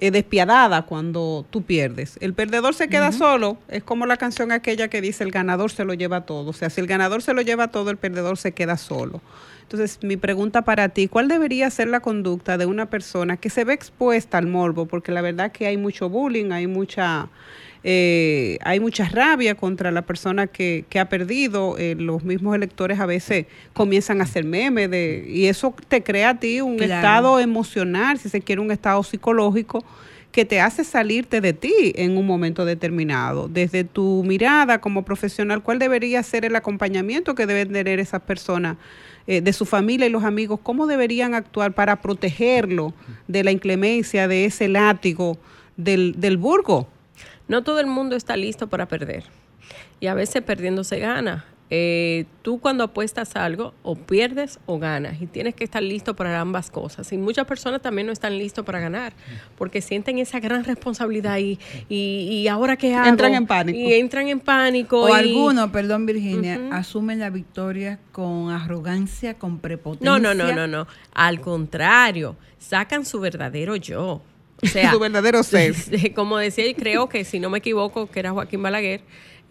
eh, 0.00 0.12
despiadada 0.12 0.82
cuando 0.82 1.44
tú 1.50 1.62
pierdes. 1.62 2.18
El 2.20 2.32
perdedor 2.32 2.72
se 2.72 2.88
queda 2.88 3.10
solo, 3.10 3.58
es 3.66 3.82
como 3.82 4.06
la 4.06 4.16
canción 4.16 4.52
aquella 4.52 4.86
que 4.86 5.00
dice 5.00 5.24
el 5.24 5.32
ganador 5.32 5.72
se 5.72 5.84
lo 5.84 5.92
lleva 5.92 6.24
todo. 6.24 6.50
O 6.50 6.52
sea, 6.52 6.70
si 6.70 6.80
el 6.80 6.86
ganador 6.86 7.20
se 7.20 7.34
lo 7.34 7.42
lleva 7.42 7.68
todo, 7.68 7.90
el 7.90 7.96
perdedor 7.96 8.38
se 8.38 8.52
queda 8.52 8.76
solo. 8.76 9.20
Entonces, 9.62 9.98
mi 10.02 10.16
pregunta 10.16 10.62
para 10.62 10.88
ti, 10.90 11.08
¿cuál 11.08 11.26
debería 11.26 11.68
ser 11.68 11.88
la 11.88 11.98
conducta 11.98 12.56
de 12.56 12.66
una 12.66 12.86
persona 12.86 13.36
que 13.36 13.50
se 13.50 13.64
ve 13.64 13.74
expuesta 13.74 14.38
al 14.38 14.46
morbo? 14.46 14.86
Porque 14.86 15.10
la 15.10 15.20
verdad 15.20 15.50
que 15.50 15.66
hay 15.66 15.76
mucho 15.76 16.08
bullying, 16.08 16.52
hay 16.52 16.68
mucha, 16.68 17.28
eh, 17.84 18.58
hay 18.62 18.80
mucha 18.80 19.08
rabia 19.08 19.54
contra 19.54 19.90
la 19.90 20.02
persona 20.02 20.46
que, 20.46 20.84
que 20.88 20.98
ha 20.98 21.08
perdido. 21.08 21.76
eh, 21.78 21.94
los 21.98 22.24
mismos 22.24 22.54
electores 22.56 22.98
a 23.00 23.06
veces 23.06 23.46
comienzan 23.72 24.20
a 24.20 24.24
hacer 24.24 24.44
memes 24.44 24.90
de, 24.90 25.24
y 25.28 25.46
eso 25.46 25.74
te 25.88 26.02
crea 26.02 26.30
a 26.30 26.38
ti 26.40 26.60
un 26.60 26.76
Claro. 26.76 26.94
estado 26.94 27.40
emocional, 27.40 28.18
si 28.18 28.28
se 28.28 28.40
quiere, 28.40 28.60
un 28.60 28.70
estado 28.70 29.02
psicológico 29.02 29.84
que 30.32 30.44
te 30.44 30.60
hace 30.60 30.84
salirte 30.84 31.40
de 31.40 31.52
ti 31.54 31.72
en 31.96 32.16
un 32.18 32.26
momento 32.26 32.64
determinado. 32.64 33.48
Desde 33.48 33.82
tu 33.84 34.22
mirada 34.26 34.80
como 34.80 35.02
profesional, 35.04 35.62
¿cuál 35.62 35.78
debería 35.78 36.22
ser 36.22 36.44
el 36.44 36.54
acompañamiento 36.54 37.34
que 37.34 37.46
deben 37.46 37.72
tener 37.72 37.98
esas 37.98 38.20
personas 38.22 38.76
eh, 39.26 39.40
de 39.40 39.52
su 39.52 39.64
familia 39.64 40.06
y 40.06 40.10
los 40.10 40.24
amigos? 40.24 40.60
¿Cómo 40.62 40.86
deberían 40.86 41.34
actuar 41.34 41.72
para 41.72 41.96
protegerlo 42.02 42.92
de 43.26 43.42
la 43.44 43.50
inclemencia, 43.52 44.28
de 44.28 44.44
ese 44.44 44.68
látigo 44.68 45.38
del, 45.76 46.14
del 46.18 46.36
burgo? 46.36 46.88
No 47.48 47.62
todo 47.62 47.80
el 47.80 47.86
mundo 47.86 48.14
está 48.16 48.36
listo 48.36 48.68
para 48.68 48.86
perder. 48.86 49.24
Y 50.00 50.06
a 50.06 50.14
veces 50.14 50.42
perdiendo 50.42 50.84
se 50.84 50.98
gana. 50.98 51.44
Eh, 51.70 52.24
tú 52.40 52.60
cuando 52.60 52.82
apuestas 52.84 53.36
algo, 53.36 53.74
o 53.82 53.94
pierdes 53.94 54.58
o 54.64 54.78
ganas. 54.78 55.20
Y 55.20 55.26
tienes 55.26 55.54
que 55.54 55.64
estar 55.64 55.82
listo 55.82 56.16
para 56.16 56.40
ambas 56.40 56.70
cosas. 56.70 57.12
Y 57.12 57.18
muchas 57.18 57.46
personas 57.46 57.82
también 57.82 58.06
no 58.06 58.12
están 58.12 58.38
listos 58.38 58.64
para 58.64 58.80
ganar. 58.80 59.12
Porque 59.58 59.82
sienten 59.82 60.18
esa 60.18 60.40
gran 60.40 60.64
responsabilidad 60.64 61.36
y, 61.38 61.58
y, 61.90 62.28
y 62.30 62.48
ahora 62.48 62.76
qué 62.76 62.94
hago. 62.94 63.08
Entran 63.08 63.34
en 63.34 63.46
pánico. 63.46 63.78
Y 63.78 63.92
entran 63.94 64.28
en 64.28 64.40
pánico. 64.40 65.02
O 65.02 65.08
y- 65.10 65.12
algunos, 65.12 65.70
perdón 65.70 66.06
Virginia, 66.06 66.58
asumen 66.72 67.18
la 67.18 67.28
victoria 67.28 67.98
con 68.12 68.50
arrogancia, 68.50 69.34
con 69.34 69.58
prepotencia. 69.58 70.10
No, 70.10 70.18
no, 70.18 70.32
no, 70.32 70.54
no, 70.54 70.66
no. 70.66 70.86
Al 71.12 71.40
contrario, 71.42 72.36
sacan 72.58 73.04
su 73.04 73.20
verdadero 73.20 73.76
yo. 73.76 74.22
O 74.62 74.66
sea, 74.66 74.92
Su 74.92 74.98
verdadero 74.98 75.42
ser. 75.44 75.74
Como 76.14 76.38
decía, 76.38 76.66
y 76.66 76.74
creo 76.74 77.08
que 77.08 77.24
si 77.24 77.38
no 77.40 77.50
me 77.50 77.58
equivoco, 77.58 78.10
que 78.10 78.20
era 78.20 78.32
Joaquín 78.32 78.62
Balaguer, 78.62 79.00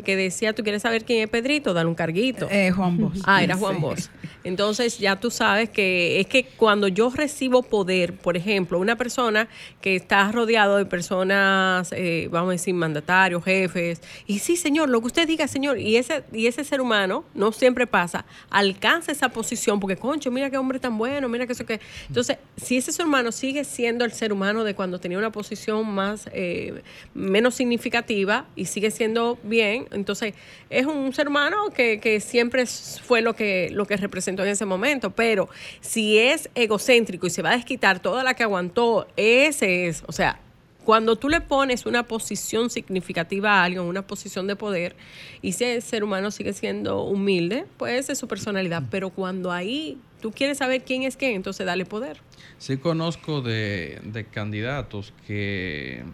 que 0.04 0.16
decía, 0.16 0.54
¿tú 0.54 0.64
quieres 0.64 0.82
saber 0.84 1.06
quién 1.06 1.24
es 1.24 1.30
Pedrito? 1.30 1.74
Dale 1.74 1.88
un 1.90 1.96
carguito. 1.96 2.48
Eh, 2.52 2.72
Juan 2.72 2.98
Bosch. 2.98 3.20
Ah, 3.26 3.44
era 3.44 3.56
Juan 3.56 3.76
Sí. 3.76 3.82
Bosch. 3.82 4.06
Entonces 4.44 5.00
ya 5.00 5.20
tú 5.20 5.30
sabes 5.32 5.70
que 5.70 6.20
es 6.20 6.28
que 6.28 6.46
cuando 6.56 6.88
yo 6.88 7.10
recibo 7.10 7.64
poder, 7.64 8.14
por 8.14 8.38
ejemplo, 8.38 8.80
una 8.80 8.96
persona 8.96 9.50
que 9.82 9.96
está 9.96 10.32
rodeado 10.32 10.78
de 10.78 10.86
personas, 10.86 11.92
eh, 11.92 12.30
vamos 12.32 12.50
a 12.50 12.52
decir, 12.54 12.74
mandatarios, 12.74 13.44
jefes, 13.44 14.02
y 14.26 14.40
sí, 14.40 14.56
señor, 14.56 14.88
lo 14.90 15.02
que 15.02 15.08
usted 15.08 15.28
diga, 15.28 15.48
señor, 15.48 15.80
y 15.80 15.98
ese, 15.98 16.24
y 16.32 16.48
ese 16.48 16.64
ser 16.64 16.80
humano, 16.80 17.26
no 17.34 17.52
siempre 17.52 17.88
pasa, 17.88 18.26
alcanza 18.50 19.12
esa 19.12 19.30
posición, 19.30 19.80
porque, 19.80 19.98
concho, 19.98 20.32
mira 20.32 20.50
qué 20.50 20.58
hombre 20.58 20.80
tan 20.80 20.98
bueno, 20.98 21.28
mira 21.28 21.46
que 21.46 21.54
eso 21.54 21.66
que... 21.66 21.80
Entonces, 22.08 22.38
si 22.56 22.78
ese 22.78 22.92
ser 22.92 23.06
humano 23.06 23.32
sigue 23.32 23.64
siendo 23.64 24.06
el 24.06 24.12
ser 24.14 24.32
humano 24.32 24.64
de 24.64 24.76
cuando 24.76 25.00
tenía 25.00 25.18
una 25.18 25.32
posición 25.32 25.90
más, 25.90 26.30
eh, 26.34 26.82
menos 27.14 27.56
significativa 27.56 28.46
y 28.56 28.66
sigue 28.66 28.92
siendo 28.92 29.38
bien, 29.44 29.87
entonces 29.92 30.34
es 30.70 30.86
un 30.86 31.14
ser 31.14 31.28
humano 31.28 31.70
que, 31.76 32.00
que 32.00 32.20
siempre 32.20 32.66
fue 32.66 33.22
lo 33.22 33.36
que, 33.36 33.70
lo 33.72 33.86
que 33.86 33.98
representó 33.98 34.44
en 34.44 34.50
ese 34.50 34.66
momento, 34.66 35.12
pero 35.12 35.50
si 35.82 36.18
es 36.18 36.50
egocéntrico 36.56 37.28
y 37.28 37.30
se 37.30 37.42
va 37.42 37.52
a 37.52 37.56
desquitar 37.56 38.00
toda 38.00 38.24
la 38.24 38.34
que 38.34 38.44
aguantó, 38.44 39.08
ese 39.16 39.88
es, 39.88 40.04
o 40.08 40.12
sea, 40.12 40.40
cuando 40.88 41.18
tú 41.18 41.28
le 41.28 41.42
pones 41.42 41.86
una 41.86 42.04
posición 42.04 42.70
significativa 42.70 43.60
a 43.60 43.66
alguien, 43.66 43.84
una 43.84 44.08
posición 44.08 44.48
de 44.48 44.56
poder, 44.56 44.96
y 45.42 45.50
ese 45.50 45.82
ser 45.82 46.02
humano 46.02 46.32
sigue 46.32 46.54
siendo 46.54 47.04
humilde, 47.04 47.66
pues 47.76 48.00
esa 48.00 48.14
es 48.14 48.18
su 48.18 48.30
personalidad. 48.30 48.84
Pero 48.90 49.10
cuando 49.10 49.52
ahí 49.52 49.98
tú 50.22 50.32
quieres 50.32 50.60
saber 50.60 50.86
quién 50.86 51.04
es 51.04 51.18
quién, 51.18 51.36
entonces 51.36 51.66
dale 51.66 51.84
poder. 51.84 52.22
Sí 52.58 52.78
conozco 52.78 53.42
de, 53.42 54.00
de 54.06 54.28
candidatos 54.28 55.14
que 55.28 56.06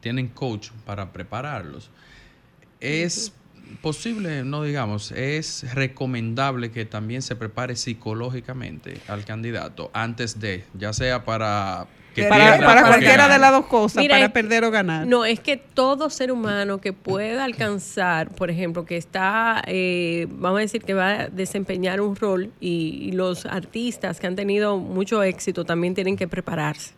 tienen 0.00 0.28
coach 0.28 0.68
para 0.84 1.10
prepararlos. 1.10 1.88
Es 2.80 3.32
posible, 3.82 4.42
no 4.44 4.62
digamos, 4.64 5.12
es 5.12 5.64
recomendable 5.74 6.70
que 6.70 6.84
también 6.84 7.22
se 7.22 7.36
prepare 7.36 7.76
psicológicamente 7.76 8.98
al 9.08 9.24
candidato 9.24 9.90
antes 9.92 10.40
de, 10.40 10.64
ya 10.74 10.92
sea 10.92 11.24
para 11.24 11.86
que 12.14 12.24
Para, 12.24 12.56
pierda 12.56 12.66
para 12.66 12.86
cualquiera 12.88 13.28
de 13.28 13.38
las 13.38 13.52
dos 13.52 13.66
cosas, 13.66 14.02
Mira, 14.02 14.16
para 14.16 14.26
es- 14.26 14.32
perder 14.32 14.64
o 14.64 14.70
ganar. 14.72 15.06
No, 15.06 15.24
es 15.24 15.38
que 15.38 15.56
todo 15.56 16.10
ser 16.10 16.32
humano 16.32 16.80
que 16.80 16.92
pueda 16.92 17.44
alcanzar, 17.44 18.34
por 18.34 18.50
ejemplo, 18.50 18.84
que 18.84 18.96
está, 18.96 19.62
eh, 19.68 20.26
vamos 20.28 20.58
a 20.58 20.62
decir 20.62 20.82
que 20.82 20.92
va 20.94 21.10
a 21.20 21.28
desempeñar 21.28 22.00
un 22.00 22.16
rol 22.16 22.50
y, 22.58 22.98
y 23.08 23.12
los 23.12 23.46
artistas 23.46 24.18
que 24.18 24.26
han 24.26 24.34
tenido 24.34 24.78
mucho 24.78 25.22
éxito 25.22 25.64
también 25.64 25.94
tienen 25.94 26.16
que 26.16 26.26
prepararse. 26.26 26.94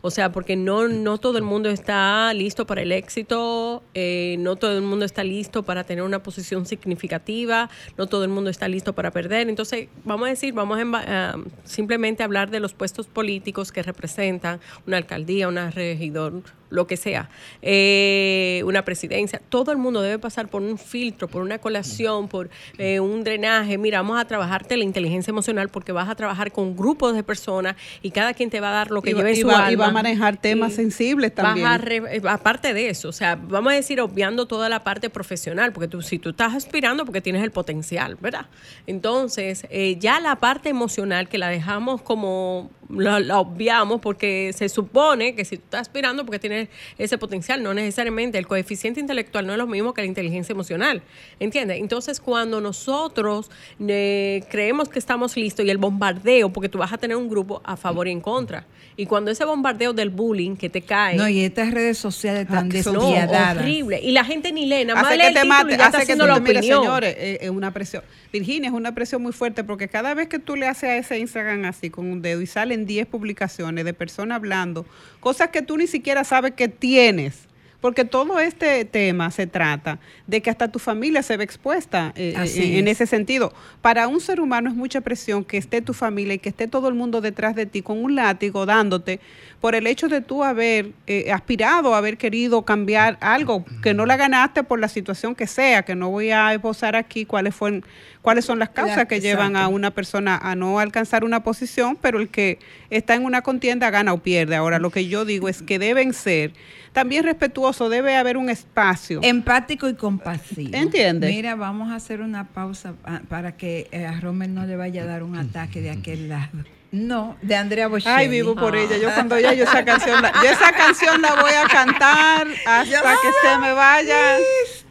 O 0.00 0.10
sea, 0.10 0.30
porque 0.32 0.56
no, 0.56 0.88
no 0.88 1.18
todo 1.18 1.38
el 1.38 1.44
mundo 1.44 1.70
está 1.70 2.32
listo 2.34 2.66
para 2.66 2.82
el 2.82 2.92
éxito, 2.92 3.82
eh, 3.94 4.36
no 4.38 4.56
todo 4.56 4.76
el 4.76 4.82
mundo 4.82 5.04
está 5.04 5.24
listo 5.24 5.62
para 5.64 5.84
tener 5.84 6.04
una 6.04 6.22
posición 6.22 6.66
significativa, 6.66 7.68
no 7.96 8.06
todo 8.06 8.24
el 8.24 8.30
mundo 8.30 8.50
está 8.50 8.68
listo 8.68 8.92
para 8.92 9.10
perder. 9.10 9.48
Entonces, 9.48 9.88
vamos 10.04 10.26
a 10.26 10.30
decir, 10.30 10.54
vamos 10.54 10.78
a 10.94 11.36
simplemente 11.64 12.22
hablar 12.22 12.50
de 12.50 12.60
los 12.60 12.74
puestos 12.74 13.06
políticos 13.06 13.72
que 13.72 13.82
representan 13.82 14.60
una 14.86 14.96
alcaldía, 14.98 15.48
una 15.48 15.70
regidor, 15.70 16.42
lo 16.70 16.86
que 16.86 16.96
sea, 16.96 17.28
eh, 17.62 18.62
una 18.66 18.84
presidencia. 18.84 19.40
Todo 19.48 19.72
el 19.72 19.78
mundo 19.78 20.02
debe 20.02 20.18
pasar 20.18 20.48
por 20.48 20.62
un 20.62 20.76
filtro, 20.78 21.28
por 21.28 21.42
una 21.42 21.58
colación, 21.58 22.28
por 22.28 22.50
eh, 22.78 23.00
un 23.00 23.24
drenaje. 23.24 23.78
Mira, 23.78 23.98
vamos 24.02 24.20
a 24.20 24.24
trabajarte 24.26 24.76
la 24.76 24.84
inteligencia 24.84 25.30
emocional 25.30 25.68
porque 25.68 25.92
vas 25.92 26.08
a 26.08 26.14
trabajar 26.14 26.52
con 26.52 26.76
grupos 26.76 27.14
de 27.14 27.22
personas 27.22 27.76
y 28.02 28.10
cada 28.10 28.34
quien 28.34 28.50
te 28.50 28.60
va 28.60 28.68
a 28.70 28.72
dar 28.72 28.90
lo 28.90 29.00
que 29.02 29.14
lleve 29.14 29.36
su 29.36 29.46
va- 29.48 29.58
alma. 29.66 29.72
y 29.72 29.76
va 29.76 29.86
a 29.86 29.92
manejar 29.92 30.36
temas 30.36 30.74
sensibles 30.74 31.32
vas 31.34 31.44
también. 31.46 31.66
a 31.66 31.78
re- 31.78 32.16
eh, 32.16 32.22
aparte 32.28 32.74
de 32.74 32.88
eso, 32.90 33.08
o 33.08 33.12
sea, 33.12 33.36
vamos 33.36 33.72
a 33.72 33.76
decir, 33.76 34.00
obviando 34.00 34.46
toda 34.46 34.68
la 34.68 34.84
parte 34.84 35.10
profesional, 35.10 35.72
porque 35.72 35.88
tú, 35.88 36.02
si 36.02 36.18
tú 36.18 36.30
estás 36.30 36.54
aspirando, 36.54 37.04
porque 37.04 37.20
tienes 37.20 37.42
el 37.42 37.50
potencial, 37.50 38.16
¿verdad? 38.20 38.46
Entonces, 38.86 39.66
eh, 39.70 39.96
ya 39.98 40.20
la 40.20 40.36
parte 40.36 40.68
emocional 40.68 41.28
que 41.28 41.38
la 41.38 41.48
dejamos 41.48 42.02
como, 42.02 42.70
la, 42.88 43.20
la 43.20 43.38
obviamos, 43.38 44.00
porque 44.00 44.52
se 44.56 44.68
supone 44.68 45.34
que 45.34 45.44
si 45.44 45.56
tú 45.56 45.62
estás 45.64 45.82
aspirando, 45.82 46.24
porque 46.24 46.38
tienes 46.38 46.57
tener 46.66 46.68
ese 46.98 47.18
potencial, 47.18 47.62
no 47.62 47.74
necesariamente. 47.74 48.38
El 48.38 48.46
coeficiente 48.46 49.00
intelectual 49.00 49.46
no 49.46 49.52
es 49.52 49.58
lo 49.58 49.66
mismo 49.66 49.94
que 49.94 50.02
la 50.02 50.06
inteligencia 50.06 50.52
emocional, 50.52 51.02
¿entiendes? 51.40 51.78
Entonces, 51.78 52.20
cuando 52.20 52.60
nosotros 52.60 53.50
eh, 53.86 54.44
creemos 54.50 54.88
que 54.88 54.98
estamos 54.98 55.36
listos 55.36 55.64
y 55.64 55.70
el 55.70 55.78
bombardeo, 55.78 56.50
porque 56.50 56.68
tú 56.68 56.78
vas 56.78 56.92
a 56.92 56.98
tener 56.98 57.16
un 57.16 57.28
grupo 57.28 57.60
a 57.64 57.76
favor 57.76 58.08
y 58.08 58.12
en 58.12 58.20
contra, 58.20 58.66
y 58.96 59.06
cuando 59.06 59.30
ese 59.30 59.44
bombardeo 59.44 59.92
del 59.92 60.10
bullying 60.10 60.56
que 60.56 60.68
te 60.68 60.82
cae... 60.82 61.16
No, 61.16 61.28
y 61.28 61.44
estas 61.44 61.70
redes 61.72 61.98
sociales 61.98 62.48
tan 62.48 62.68
no, 62.68 62.74
despiadadas. 62.74 63.58
horrible. 63.58 64.00
Y 64.02 64.10
la 64.10 64.24
gente 64.24 64.50
ni 64.50 64.66
lee, 64.66 64.84
nada 64.84 65.00
más 65.00 65.06
hace 65.06 65.16
lee 65.16 65.22
que 65.22 65.28
el 65.28 65.34
te 65.34 65.40
título 65.42 65.54
mate, 65.54 65.74
y 65.74 65.76
ya 65.78 65.84
está 65.84 65.86
hace 65.86 65.96
que 65.98 66.02
haciendo 66.02 66.24
tú 66.24 66.28
la 66.28 66.36
opinión. 66.36 66.82
señores, 66.82 67.14
eh, 67.16 67.38
es 67.42 67.50
una 67.50 67.72
presión. 67.72 68.02
Virginia, 68.32 68.68
es 68.68 68.74
una 68.74 68.92
presión 68.96 69.22
muy 69.22 69.32
fuerte 69.32 69.62
porque 69.62 69.88
cada 69.88 70.14
vez 70.14 70.28
que 70.28 70.40
tú 70.40 70.56
le 70.56 70.66
haces 70.66 70.90
a 70.90 70.96
ese 70.96 71.18
Instagram 71.18 71.64
así 71.64 71.90
con 71.90 72.10
un 72.10 72.22
dedo 72.22 72.40
y 72.40 72.46
salen 72.46 72.86
10 72.86 73.06
publicaciones 73.06 73.84
de 73.84 73.94
personas 73.94 74.36
hablando, 74.36 74.84
cosas 75.28 75.50
que 75.50 75.60
tú 75.60 75.76
ni 75.76 75.86
siquiera 75.86 76.24
sabes 76.24 76.52
que 76.52 76.68
tienes. 76.68 77.46
Porque 77.82 78.04
todo 78.04 78.40
este 78.40 78.84
tema 78.86 79.30
se 79.30 79.46
trata 79.46 80.00
de 80.26 80.40
que 80.40 80.50
hasta 80.50 80.66
tu 80.66 80.80
familia 80.80 81.22
se 81.22 81.36
ve 81.36 81.44
expuesta 81.44 82.12
eh, 82.16 82.34
eh, 82.36 82.78
en 82.78 82.88
es. 82.88 82.94
ese 82.94 83.06
sentido. 83.06 83.52
Para 83.82 84.08
un 84.08 84.20
ser 84.20 84.40
humano 84.40 84.68
es 84.68 84.74
mucha 84.74 85.00
presión 85.00 85.44
que 85.44 85.58
esté 85.58 85.80
tu 85.80 85.92
familia 85.92 86.34
y 86.34 86.38
que 86.38 86.48
esté 86.48 86.66
todo 86.66 86.88
el 86.88 86.94
mundo 86.94 87.20
detrás 87.20 87.54
de 87.54 87.66
ti 87.66 87.82
con 87.82 88.02
un 88.02 88.16
látigo 88.16 88.66
dándote 88.66 89.20
por 89.60 89.74
el 89.76 89.86
hecho 89.86 90.08
de 90.08 90.22
tú 90.22 90.42
haber 90.42 90.92
eh, 91.06 91.30
aspirado, 91.30 91.94
haber 91.94 92.16
querido 92.16 92.62
cambiar 92.62 93.16
algo 93.20 93.64
que 93.82 93.94
no 93.94 94.06
la 94.06 94.16
ganaste 94.16 94.64
por 94.64 94.80
la 94.80 94.88
situación 94.88 95.36
que 95.36 95.46
sea, 95.46 95.84
que 95.84 95.94
no 95.94 96.10
voy 96.10 96.30
a 96.30 96.54
esbozar 96.54 96.96
aquí 96.96 97.26
cuáles 97.26 97.54
fueron 97.54 97.84
cuáles 98.28 98.44
son 98.44 98.58
las 98.58 98.68
causas 98.68 99.06
que 99.06 99.22
llevan 99.22 99.56
a 99.56 99.68
una 99.68 99.90
persona 99.90 100.36
a 100.36 100.54
no 100.54 100.80
alcanzar 100.80 101.24
una 101.24 101.42
posición, 101.42 101.96
pero 101.98 102.20
el 102.20 102.28
que 102.28 102.58
está 102.90 103.14
en 103.14 103.24
una 103.24 103.40
contienda 103.40 103.88
gana 103.88 104.12
o 104.12 104.18
pierde. 104.18 104.54
Ahora, 104.54 104.78
lo 104.78 104.90
que 104.90 105.08
yo 105.08 105.24
digo 105.24 105.48
es 105.48 105.62
que 105.62 105.78
deben 105.78 106.12
ser 106.12 106.52
también 106.92 107.24
respetuosos, 107.24 107.90
debe 107.90 108.16
haber 108.16 108.36
un 108.36 108.50
espacio. 108.50 109.20
Empático 109.22 109.88
y 109.88 109.94
compasivo. 109.94 110.76
¿Entiendes? 110.76 111.30
Mira, 111.30 111.54
vamos 111.54 111.90
a 111.90 111.94
hacer 111.94 112.20
una 112.20 112.48
pausa 112.48 112.92
ah, 113.06 113.22
para 113.30 113.56
que 113.56 113.88
eh, 113.92 114.04
a 114.04 114.20
Romer 114.20 114.50
no 114.50 114.66
le 114.66 114.76
vaya 114.76 115.04
a 115.04 115.06
dar 115.06 115.22
un 115.22 115.34
ataque 115.34 115.80
de 115.80 115.88
aquel 115.88 116.28
lado. 116.28 116.64
No, 116.90 117.36
de 117.42 117.54
Andrea 117.54 117.86
Bocelli. 117.88 118.14
Ay, 118.14 118.28
vivo 118.28 118.54
por 118.54 118.74
ella. 118.74 118.96
Yo 118.96 119.12
cuando 119.12 119.38
ya 119.38 119.52
yo 119.52 119.64
esa 119.64 119.84
canción, 119.84 120.22
la, 120.22 120.32
yo 120.32 120.48
esa 120.48 120.72
canción 120.72 121.20
la 121.20 121.34
voy 121.34 121.52
a 121.52 121.68
cantar 121.68 122.46
hasta 122.66 123.14
que 123.20 123.48
se 123.48 123.58
me 123.58 123.72
vaya. 123.72 124.38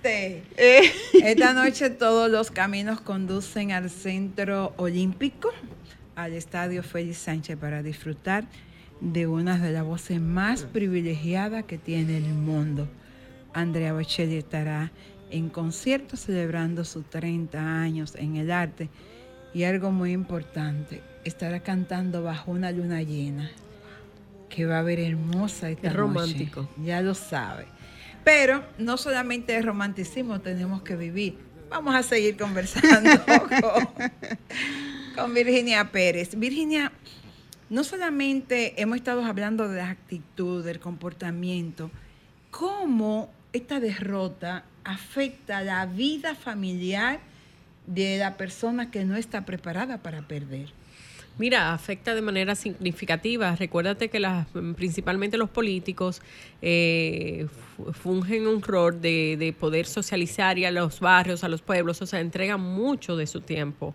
Eh. 0.03 0.91
Esta 1.23 1.53
noche 1.53 1.89
todos 1.89 2.29
los 2.31 2.51
caminos 2.51 3.01
conducen 3.01 3.71
al 3.71 3.89
Centro 3.89 4.73
Olímpico, 4.77 5.51
al 6.15 6.33
Estadio 6.33 6.83
Félix 6.83 7.17
Sánchez 7.17 7.57
para 7.57 7.83
disfrutar 7.83 8.45
de 9.01 9.27
una 9.27 9.57
de 9.57 9.71
las 9.71 9.83
voces 9.83 10.21
más 10.21 10.63
privilegiadas 10.63 11.65
que 11.65 11.77
tiene 11.77 12.17
el 12.17 12.33
mundo. 12.33 12.87
Andrea 13.53 13.93
Bocelli 13.93 14.37
estará 14.37 14.91
en 15.29 15.49
concierto 15.49 16.15
celebrando 16.15 16.85
sus 16.85 17.09
30 17.09 17.59
años 17.59 18.15
en 18.15 18.37
el 18.37 18.51
arte 18.51 18.89
y 19.53 19.63
algo 19.63 19.91
muy 19.91 20.11
importante, 20.11 21.01
estará 21.27 21.61
cantando 21.61 22.23
bajo 22.23 22.51
una 22.51 22.71
luna 22.71 23.01
llena 23.01 23.51
que 24.49 24.65
va 24.65 24.79
a 24.79 24.81
ver 24.81 24.99
hermosa 24.99 25.69
esta 25.69 25.89
noche. 25.89 25.97
romántico. 25.97 26.69
Ya 26.83 27.01
lo 27.01 27.13
sabe. 27.13 27.65
Pero 28.23 28.63
no 28.77 28.97
solamente 28.97 29.55
es 29.55 29.65
romanticismo 29.65 30.41
tenemos 30.41 30.81
que 30.81 30.95
vivir. 30.95 31.37
Vamos 31.69 31.95
a 31.95 32.03
seguir 32.03 32.37
conversando 32.37 33.09
con, 33.25 33.49
con 35.15 35.33
Virginia 35.33 35.91
Pérez. 35.91 36.37
Virginia, 36.37 36.91
no 37.69 37.83
solamente 37.83 38.81
hemos 38.81 38.97
estado 38.97 39.23
hablando 39.25 39.67
de 39.67 39.77
la 39.77 39.89
actitud, 39.89 40.63
del 40.63 40.79
comportamiento, 40.79 41.91
cómo 42.51 43.29
esta 43.53 43.79
derrota 43.79 44.63
afecta 44.83 45.61
la 45.61 45.85
vida 45.85 46.35
familiar 46.35 47.19
de 47.85 48.17
la 48.17 48.37
persona 48.37 48.91
que 48.91 49.05
no 49.05 49.15
está 49.15 49.45
preparada 49.45 49.97
para 49.99 50.21
perder. 50.27 50.71
Mira, 51.39 51.71
afecta 51.73 52.15
de 52.15 52.21
manera 52.21 52.55
significativa. 52.55 53.55
Recuérdate 53.55 54.09
que 54.09 54.19
las, 54.19 54.47
principalmente 54.75 55.37
los 55.37 55.49
políticos 55.49 56.21
eh, 56.63 57.45
fu- 57.75 57.93
fungen 57.93 58.47
un 58.47 58.61
rol 58.63 58.99
de, 58.99 59.37
de 59.37 59.53
poder 59.53 59.85
socializar 59.85 60.57
y 60.57 60.65
a 60.65 60.71
los 60.71 60.99
barrios, 60.99 61.43
a 61.43 61.47
los 61.49 61.61
pueblos, 61.61 62.01
o 62.01 62.07
sea, 62.07 62.21
entregan 62.21 62.59
mucho 62.59 63.15
de 63.15 63.27
su 63.27 63.41
tiempo. 63.41 63.93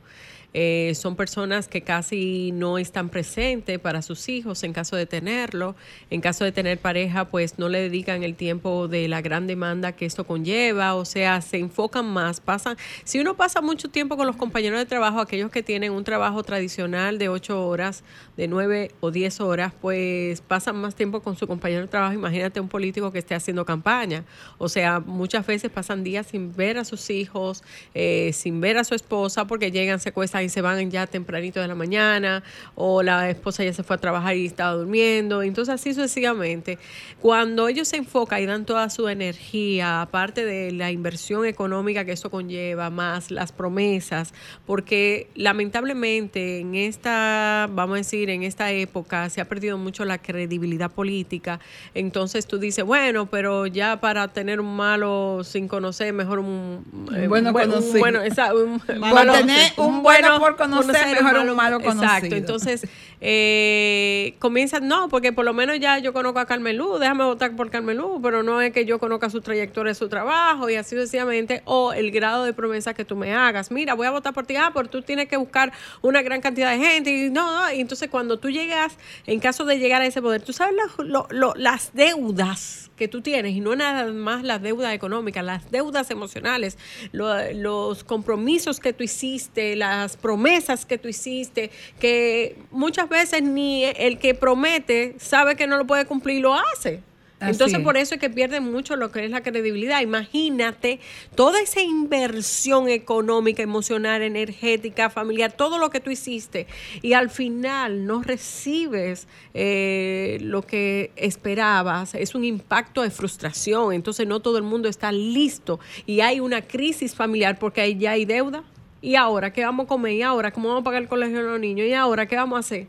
Eh, 0.54 0.92
son 0.94 1.16
personas 1.16 1.66
que 1.66 1.82
casi 1.82 2.52
no 2.52 2.76
están 2.76 3.08
presentes 3.08 3.78
para 3.78 4.02
sus 4.02 4.28
hijos 4.28 4.62
en 4.64 4.72
caso 4.72 4.96
de 4.96 5.06
tenerlo. 5.06 5.74
En 6.10 6.20
caso 6.20 6.44
de 6.44 6.52
tener 6.52 6.78
pareja, 6.78 7.26
pues 7.28 7.58
no 7.58 7.68
le 7.68 7.80
dedican 7.80 8.22
el 8.22 8.34
tiempo 8.34 8.88
de 8.88 9.08
la 9.08 9.22
gran 9.22 9.46
demanda 9.46 9.92
que 9.92 10.04
esto 10.04 10.24
conlleva. 10.24 10.94
O 10.94 11.04
sea, 11.04 11.40
se 11.40 11.58
enfocan 11.58 12.06
más. 12.06 12.40
Pasan, 12.40 12.76
si 13.04 13.18
uno 13.18 13.36
pasa 13.36 13.60
mucho 13.60 13.88
tiempo 13.88 14.16
con 14.16 14.26
los 14.26 14.36
compañeros 14.36 14.78
de 14.78 14.86
trabajo, 14.86 15.20
aquellos 15.20 15.50
que 15.50 15.62
tienen 15.62 15.92
un 15.92 16.04
trabajo 16.04 16.42
tradicional 16.42 17.18
de 17.18 17.28
ocho 17.28 17.66
horas, 17.66 18.04
de 18.36 18.48
nueve 18.48 18.90
o 19.00 19.10
diez 19.10 19.40
horas, 19.40 19.72
pues 19.80 20.40
pasan 20.42 20.76
más 20.76 20.94
tiempo 20.94 21.22
con 21.22 21.36
su 21.36 21.46
compañero 21.46 21.82
de 21.82 21.88
trabajo. 21.88 22.12
Imagínate 22.12 22.60
un 22.60 22.68
político 22.68 23.10
que 23.10 23.20
esté 23.20 23.34
haciendo 23.34 23.64
campaña. 23.64 24.24
O 24.58 24.68
sea, 24.68 25.00
muchas 25.00 25.46
veces 25.46 25.70
pasan 25.70 26.04
días 26.04 26.26
sin 26.26 26.54
ver 26.54 26.78
a 26.78 26.84
sus 26.84 27.08
hijos, 27.10 27.62
eh, 27.94 28.32
sin 28.34 28.60
ver 28.60 28.76
a 28.76 28.84
su 28.84 28.94
esposa, 28.94 29.46
porque 29.46 29.70
llegan, 29.70 29.98
se 30.00 30.12
cuestan 30.12 30.41
y 30.42 30.48
se 30.48 30.60
van 30.60 30.90
ya 30.90 31.06
tempranito 31.06 31.60
de 31.60 31.68
la 31.68 31.74
mañana, 31.74 32.42
o 32.74 33.02
la 33.02 33.30
esposa 33.30 33.64
ya 33.64 33.72
se 33.72 33.82
fue 33.82 33.96
a 33.96 33.98
trabajar 33.98 34.36
y 34.36 34.46
estaba 34.46 34.72
durmiendo. 34.72 35.42
Entonces, 35.42 35.74
así 35.74 35.94
sucesivamente. 35.94 36.78
Cuando 37.20 37.68
ellos 37.68 37.88
se 37.88 37.96
enfocan 37.96 38.42
y 38.42 38.46
dan 38.46 38.64
toda 38.66 38.90
su 38.90 39.08
energía, 39.08 40.02
aparte 40.02 40.44
de 40.44 40.72
la 40.72 40.90
inversión 40.90 41.46
económica 41.46 42.04
que 42.04 42.12
eso 42.12 42.30
conlleva, 42.30 42.90
más 42.90 43.30
las 43.30 43.52
promesas, 43.52 44.34
porque 44.66 45.28
lamentablemente 45.34 46.58
en 46.60 46.74
esta, 46.74 47.68
vamos 47.72 47.94
a 47.94 47.98
decir, 47.98 48.28
en 48.30 48.42
esta 48.42 48.70
época 48.72 49.30
se 49.30 49.40
ha 49.40 49.44
perdido 49.48 49.78
mucho 49.78 50.04
la 50.04 50.18
credibilidad 50.18 50.90
política. 50.90 51.60
Entonces 51.94 52.46
tú 52.46 52.58
dices, 52.58 52.84
bueno, 52.84 53.26
pero 53.30 53.66
ya 53.66 54.00
para 54.00 54.28
tener 54.28 54.60
un 54.60 54.76
malo 54.76 55.42
sin 55.44 55.68
conocer, 55.68 56.12
mejor 56.12 56.38
un, 56.40 56.84
eh, 57.16 57.26
bueno 57.28 57.50
un 57.50 57.54
un 57.78 57.98
bueno, 58.00 58.22
esa- 58.22 58.54
un- 58.54 58.80
bueno, 59.10 59.32
un 59.76 60.02
bueno 60.02 60.31
por 60.40 60.56
conocer, 60.56 61.22
mejor 61.22 61.38
un 61.48 61.56
malo 61.56 61.76
Exacto, 61.78 62.00
conocido. 62.00 62.36
entonces 62.36 62.86
eh, 63.20 64.34
comienzan, 64.38 64.86
no, 64.88 65.08
porque 65.08 65.32
por 65.32 65.44
lo 65.44 65.52
menos 65.54 65.78
ya 65.80 65.98
yo 65.98 66.12
conozco 66.12 66.38
a 66.40 66.46
Carmen 66.46 66.76
Luz, 66.76 67.00
déjame 67.00 67.24
votar 67.24 67.54
por 67.56 67.70
Carmen 67.70 67.96
Luz, 67.96 68.20
pero 68.22 68.42
no 68.42 68.60
es 68.60 68.72
que 68.72 68.84
yo 68.84 68.98
conozca 68.98 69.30
su 69.30 69.40
trayectoria, 69.40 69.94
su 69.94 70.08
trabajo 70.08 70.68
y 70.68 70.74
así 70.76 70.96
sucesivamente, 70.96 71.62
o 71.64 71.92
el 71.92 72.10
grado 72.10 72.44
de 72.44 72.52
promesa 72.52 72.94
que 72.94 73.04
tú 73.04 73.16
me 73.16 73.32
hagas. 73.34 73.70
Mira, 73.70 73.94
voy 73.94 74.06
a 74.06 74.10
votar 74.10 74.34
por 74.34 74.46
ti, 74.46 74.56
ah, 74.56 74.70
pero 74.74 74.88
tú 74.88 75.02
tienes 75.02 75.28
que 75.28 75.36
buscar 75.36 75.72
una 76.02 76.22
gran 76.22 76.40
cantidad 76.40 76.70
de 76.72 76.78
gente 76.84 77.10
y 77.10 77.30
no, 77.30 77.60
no, 77.66 77.72
y 77.72 77.80
entonces 77.80 78.08
cuando 78.10 78.38
tú 78.38 78.50
llegas, 78.50 78.96
en 79.26 79.40
caso 79.40 79.64
de 79.64 79.78
llegar 79.78 80.02
a 80.02 80.06
ese 80.06 80.20
poder, 80.22 80.42
tú 80.42 80.52
sabes 80.52 80.74
lo- 80.98 81.04
lo- 81.04 81.26
lo- 81.30 81.54
las 81.56 81.92
deudas 81.94 82.90
que 83.02 83.08
tú 83.08 83.20
tienes 83.20 83.52
y 83.56 83.60
no 83.60 83.74
nada 83.74 84.12
más 84.12 84.44
las 84.44 84.62
deudas 84.62 84.94
económicas, 84.94 85.44
las 85.44 85.68
deudas 85.72 86.08
emocionales, 86.12 86.78
lo- 87.10 87.52
los 87.52 88.04
compromisos 88.04 88.78
que 88.78 88.92
tú 88.92 89.02
hiciste, 89.02 89.74
las 89.74 90.16
promesas 90.16 90.86
que 90.86 90.98
tú 90.98 91.08
hiciste, 91.08 91.72
que 91.98 92.56
muchas 92.70 93.08
veces 93.08 93.42
ni 93.42 93.82
el 93.84 94.18
que 94.20 94.34
promete 94.34 95.16
sabe 95.18 95.56
que 95.56 95.66
no 95.66 95.78
lo 95.78 95.84
puede 95.84 96.04
cumplir 96.04 96.36
y 96.36 96.40
lo 96.40 96.54
hace. 96.54 97.00
Así 97.42 97.50
Entonces 97.50 97.78
es. 97.78 97.84
por 97.84 97.96
eso 97.96 98.14
es 98.14 98.20
que 98.20 98.30
pierden 98.30 98.70
mucho 98.70 98.94
lo 98.94 99.10
que 99.10 99.24
es 99.24 99.30
la 99.32 99.42
credibilidad. 99.42 100.00
Imagínate 100.00 101.00
toda 101.34 101.60
esa 101.60 101.80
inversión 101.80 102.88
económica, 102.88 103.64
emocional, 103.64 104.22
energética, 104.22 105.10
familiar, 105.10 105.50
todo 105.52 105.78
lo 105.78 105.90
que 105.90 105.98
tú 105.98 106.10
hiciste 106.10 106.68
y 107.02 107.14
al 107.14 107.30
final 107.30 108.06
no 108.06 108.22
recibes 108.22 109.26
eh, 109.54 110.38
lo 110.40 110.62
que 110.62 111.10
esperabas. 111.16 112.14
Es 112.14 112.36
un 112.36 112.44
impacto 112.44 113.02
de 113.02 113.10
frustración. 113.10 113.92
Entonces 113.92 114.24
no 114.28 114.38
todo 114.38 114.56
el 114.56 114.62
mundo 114.62 114.88
está 114.88 115.10
listo 115.10 115.80
y 116.06 116.20
hay 116.20 116.38
una 116.38 116.62
crisis 116.62 117.16
familiar 117.16 117.58
porque 117.58 117.80
ahí 117.80 117.98
ya 117.98 118.12
hay 118.12 118.24
deuda. 118.24 118.62
¿Y 119.00 119.16
ahora 119.16 119.52
qué 119.52 119.64
vamos 119.64 119.86
a 119.86 119.88
comer? 119.88 120.12
¿Y 120.12 120.22
ahora 120.22 120.52
cómo 120.52 120.68
vamos 120.68 120.82
a 120.82 120.84
pagar 120.84 121.02
el 121.02 121.08
colegio 121.08 121.38
de 121.38 121.42
los 121.42 121.58
niños? 121.58 121.88
¿Y 121.88 121.92
ahora 121.92 122.26
qué 122.26 122.36
vamos 122.36 122.56
a 122.56 122.60
hacer? 122.60 122.86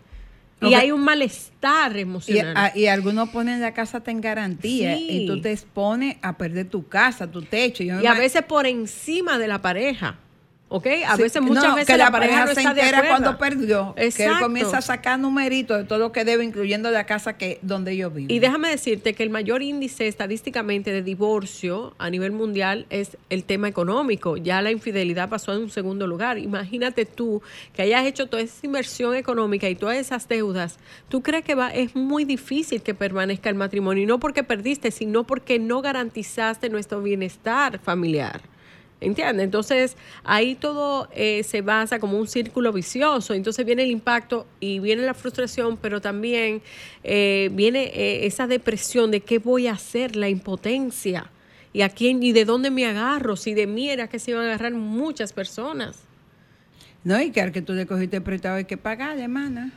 Y 0.69 0.73
Ok. 0.75 0.79
hay 0.81 0.91
un 0.91 1.01
malestar 1.01 1.95
Y, 1.97 2.01
emocional. 2.01 2.55
a- 2.57 2.77
y 2.77 2.87
algunos 2.87 3.29
ponen 3.29 3.61
la 3.61 3.73
casa 3.73 4.01
en 4.05 4.21
garantía 4.21 4.95
Sí. 4.97 5.07
y 5.09 5.27
tú 5.27 5.41
te 5.41 5.51
expones 5.51 6.17
a 6.21 6.37
perder 6.37 6.69
tu 6.69 6.87
casa, 6.87 7.29
tu 7.31 7.41
techo. 7.41 7.83
Yo 7.83 8.01
y 8.01 8.05
a 8.05 8.13
veces 8.13 8.43
por 8.43 8.65
encima 8.67 9.37
de 9.37 9.47
la 9.47 9.61
pareja. 9.61 10.17
¿Ok? 10.75 10.87
A 11.07 11.17
Sí, 11.17 11.21
veces, 11.21 11.39
muchas 11.39 11.65
no, 11.65 11.75
veces 11.75 11.85
que 11.85 11.97
la, 11.97 12.09
pareja, 12.09 12.45
no 12.45 12.47
se 12.47 12.61
está 12.61 12.71
entera 12.71 13.07
cuando 13.07 13.37
perdió. 13.37 13.93
Que 13.93 14.01
él 14.01 14.07
Exacto. 14.07 14.45
comienza 14.45 14.79
a 14.79 14.81
sacar 14.81 15.19
numeritos 15.19 15.77
de 15.77 15.83
todo 15.83 15.99
lo 15.99 16.11
que 16.11 16.25
debe, 16.25 16.43
incluyendo 16.43 16.89
la 16.89 17.05
casa 17.05 17.37
que 17.37 17.59
donde 17.61 17.95
yo 17.95 18.09
vivo. 18.09 18.33
Y 18.33 18.39
déjame 18.39 18.69
decirte 18.69 19.13
que 19.13 19.21
el 19.21 19.29
mayor 19.29 19.61
índice 19.61 20.07
estadísticamente 20.07 20.91
de 20.91 21.03
divorcio 21.03 21.93
a 21.99 22.09
nivel 22.09 22.31
mundial 22.31 22.87
es 22.89 23.17
el 23.29 23.43
tema 23.43 23.67
económico. 23.67 24.35
Ya 24.35 24.63
la 24.63 24.71
infidelidad 24.71 25.29
pasó 25.29 25.53
en 25.53 25.61
un 25.61 25.69
segundo 25.69 26.07
lugar. 26.07 26.39
Imagínate 26.39 27.05
tú 27.05 27.43
que 27.75 27.83
hayas 27.83 28.07
hecho 28.07 28.25
toda 28.25 28.41
esa 28.41 28.65
inversión 28.65 29.13
económica 29.13 29.69
y 29.69 29.75
todas 29.75 29.97
esas 29.97 30.27
deudas. 30.27 30.79
¿Tú 31.07 31.21
crees 31.21 31.43
que 31.45 31.53
va, 31.53 31.69
es 31.69 31.95
muy 31.95 32.25
difícil 32.25 32.81
que 32.81 32.95
permanezca 32.95 33.47
el 33.47 33.55
matrimonio? 33.55 34.01
Y 34.01 34.07
no 34.07 34.19
porque 34.19 34.43
perdiste, 34.43 34.89
sino 34.89 35.23
porque 35.23 35.59
no 35.59 35.83
garantizaste 35.83 36.69
nuestro 36.69 37.03
bienestar 37.03 37.77
familiar. 37.77 38.41
¿Entiendes? 39.03 39.43
Entonces 39.43 39.97
ahí 40.23 40.55
todo 40.55 41.09
eh, 41.13 41.43
se 41.43 41.61
basa 41.61 41.99
como 41.99 42.17
un 42.17 42.27
círculo 42.27 42.71
vicioso. 42.71 43.33
Entonces 43.33 43.65
viene 43.65 43.83
el 43.83 43.91
impacto 43.91 44.47
y 44.59 44.79
viene 44.79 45.03
la 45.03 45.13
frustración, 45.13 45.77
pero 45.77 46.01
también 46.01 46.61
eh, 47.03 47.49
viene 47.51 47.91
eh, 47.93 48.25
esa 48.25 48.47
depresión 48.47 49.11
de 49.11 49.19
qué 49.19 49.39
voy 49.39 49.67
a 49.67 49.73
hacer, 49.73 50.15
la 50.15 50.29
impotencia. 50.29 51.29
¿Y 51.73 51.81
a 51.81 51.89
quién 51.89 52.21
y 52.23 52.31
de 52.31 52.45
dónde 52.45 52.69
me 52.69 52.85
agarro? 52.85 53.35
Si 53.35 53.53
de 53.53 53.67
mí 53.67 53.89
era 53.89 54.07
que 54.07 54.19
se 54.19 54.31
iban 54.31 54.43
a 54.43 54.47
agarrar 54.49 54.73
muchas 54.73 55.33
personas. 55.33 56.03
No, 57.03 57.19
y 57.19 57.31
que 57.31 57.41
al 57.41 57.51
que 57.51 57.61
tú 57.61 57.73
le 57.73 57.85
cogiste 57.85 58.21
prestado 58.21 58.55
hay 58.55 58.65
que 58.65 58.77
pagar, 58.77 59.17
hermana. 59.17 59.73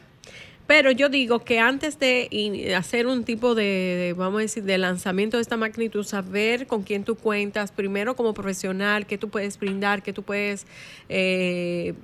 Pero 0.67 0.91
yo 0.91 1.09
digo 1.09 1.45
que 1.45 1.61
antes 1.61 2.01
de 2.01 2.75
hacer 2.77 3.07
un 3.07 3.23
tipo 3.23 3.55
de, 3.55 4.15
vamos 4.17 4.39
a 4.39 4.43
decir, 4.43 4.65
de 4.65 4.79
lanzamiento 4.79 5.37
de 5.37 5.43
esta 5.43 5.57
magnitud, 5.57 6.03
saber 6.05 6.67
con 6.67 6.83
quién 6.83 7.05
tú 7.05 7.15
cuentas, 7.15 7.71
primero 7.71 8.17
como 8.17 8.35
profesional, 8.35 9.07
qué 9.07 9.17
tú 9.17 9.29
puedes 9.29 9.61
brindar, 9.61 10.03
qué 10.03 10.13
tú 10.13 10.25
puedes, 10.25 10.67
eh, 11.09 11.95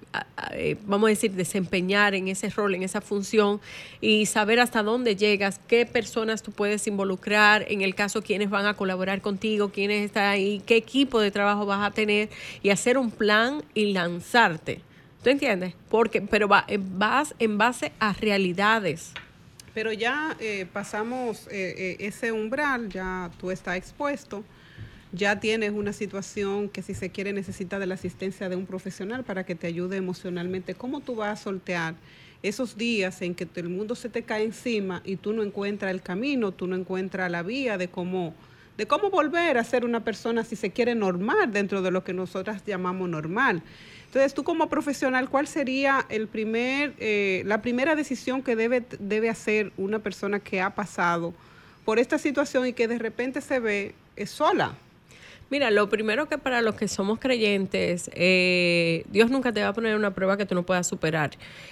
eh, 0.53 0.77
vamos 0.87 1.09
a 1.09 1.11
decir, 1.11 1.33
desempeñar 1.33 2.15
en 2.15 2.29
ese 2.29 2.51
rol, 2.51 2.77
en 2.77 2.85
esa 2.85 3.01
función, 3.01 3.61
y 4.01 4.27
saber 4.27 4.61
hasta 4.61 4.85
dónde 4.85 5.17
llegas, 5.17 5.59
qué 5.67 5.85
personas 5.85 6.45
tú 6.45 6.53
puedes 6.53 6.87
involucrar, 6.87 7.67
en 7.69 7.83
el 7.83 7.97
caso, 7.97 8.23
quiénes 8.23 8.49
van 8.49 8.67
a 8.67 8.75
colaborar 8.75 9.23
contigo, 9.23 9.71
quiénes 9.71 10.05
están 10.05 10.27
ahí, 10.27 10.63
qué 10.65 10.77
equipo 10.77 11.19
de 11.19 11.33
trabajo 11.33 11.67
vas 11.67 11.85
a 11.85 11.91
tener, 11.91 12.29
y 12.63 12.71
hacer 12.71 12.97
un 12.97 13.11
plan 13.11 13.65
y 13.75 13.93
lanzarte. 13.93 14.83
¿Tú 15.23 15.31
entiendes? 15.31 15.75
Porque, 15.89 16.21
pero 16.21 16.49
va, 16.49 16.65
eh, 16.67 16.79
vas 16.81 17.35
en 17.39 17.57
base 17.57 17.93
a 18.01 18.13
realidades. 18.13 19.13
Pero 19.73 19.93
ya 19.93 20.37
eh, 20.41 20.67
pasamos 20.73 21.49
eh, 21.51 21.97
ese 22.01 22.33
umbral, 22.33 22.89
ya 22.89 23.31
tú 23.39 23.51
estás 23.51 23.77
expuesto, 23.77 24.45
ya 25.13 25.41
tienes 25.41 25.71
una 25.71 25.93
situación 25.93 26.69
que 26.69 26.83
si 26.83 26.95
se 26.95 27.11
quiere 27.11 27.33
necesita 27.33 27.79
de 27.79 27.87
la 27.87 27.95
asistencia 27.95 28.49
de 28.49 28.57
un 28.57 28.67
profesional 28.67 29.25
para 29.25 29.47
que 29.47 29.55
te 29.55 29.69
ayude 29.69 29.97
emocionalmente. 29.97 30.75
¿Cómo 30.75 31.01
tú 31.01 31.15
vas 31.15 31.41
a 31.41 31.43
soltear 31.43 31.95
esos 32.43 32.77
días 32.77 33.23
en 33.23 33.35
que 33.35 33.47
el 33.55 33.69
mundo 33.69 33.95
se 33.95 34.09
te 34.09 34.25
cae 34.25 34.45
encima 34.45 35.01
y 35.05 35.17
tú 35.17 35.33
no 35.33 35.43
encuentras 35.43 35.93
el 35.93 36.03
camino, 36.03 36.51
tú 36.51 36.67
no 36.67 36.75
encuentras 36.75 37.31
la 37.31 37.43
vía 37.43 37.79
de 37.79 37.89
cómo 37.89 38.35
de 38.77 38.87
cómo 38.87 39.11
volver 39.11 39.59
a 39.59 39.65
ser 39.65 39.85
una 39.85 40.03
persona 40.03 40.45
si 40.45 40.57
se 40.57 40.71
quiere 40.71 40.95
normal 40.95 41.53
dentro 41.53 41.83
de 41.83 41.91
lo 41.91 42.05
que 42.05 42.15
nosotras 42.15 42.65
llamamos 42.67 43.09
normal? 43.09 43.63
Entonces, 44.13 44.35
tú 44.35 44.45
como 44.45 44.69
profesional, 44.69 45.31
¿cuál 45.31 45.47
sería 45.47 46.05
el 46.11 46.29
primer, 46.29 46.93
eh, 46.99 47.43
la 47.47 47.63
primera 47.63 47.97
decisión 47.97 48.43
que 48.43 48.57
debe, 48.57 48.85
debe 48.99 49.31
hacer 49.31 49.73
una 49.79 50.01
persona 50.01 50.39
que 50.39 50.61
ha 50.61 50.75
pasado 50.75 51.33
por 51.87 51.99
esta 51.99 52.19
situación 52.19 52.67
y 52.67 52.75
que 52.75 52.89
de 52.89 52.99
repente 52.99 53.41
se 53.41 53.59
ve 53.59 53.95
eh, 54.17 54.27
sola? 54.27 54.75
Mira, 55.49 55.71
lo 55.71 55.89
primero 55.89 56.29
que 56.29 56.37
para 56.37 56.61
los 56.61 56.75
que 56.75 56.89
somos 56.89 57.21
creyentes, 57.21 58.11
eh, 58.13 59.07
Dios 59.11 59.31
nunca 59.31 59.51
te 59.51 59.63
va 59.63 59.69
a 59.69 59.73
poner 59.73 59.97
una 59.97 60.15
prueba 60.15 60.37
que 60.37 60.45
tú 60.45 60.55
no 60.55 60.63
puedas 60.63 60.87
superar. 60.87 61.31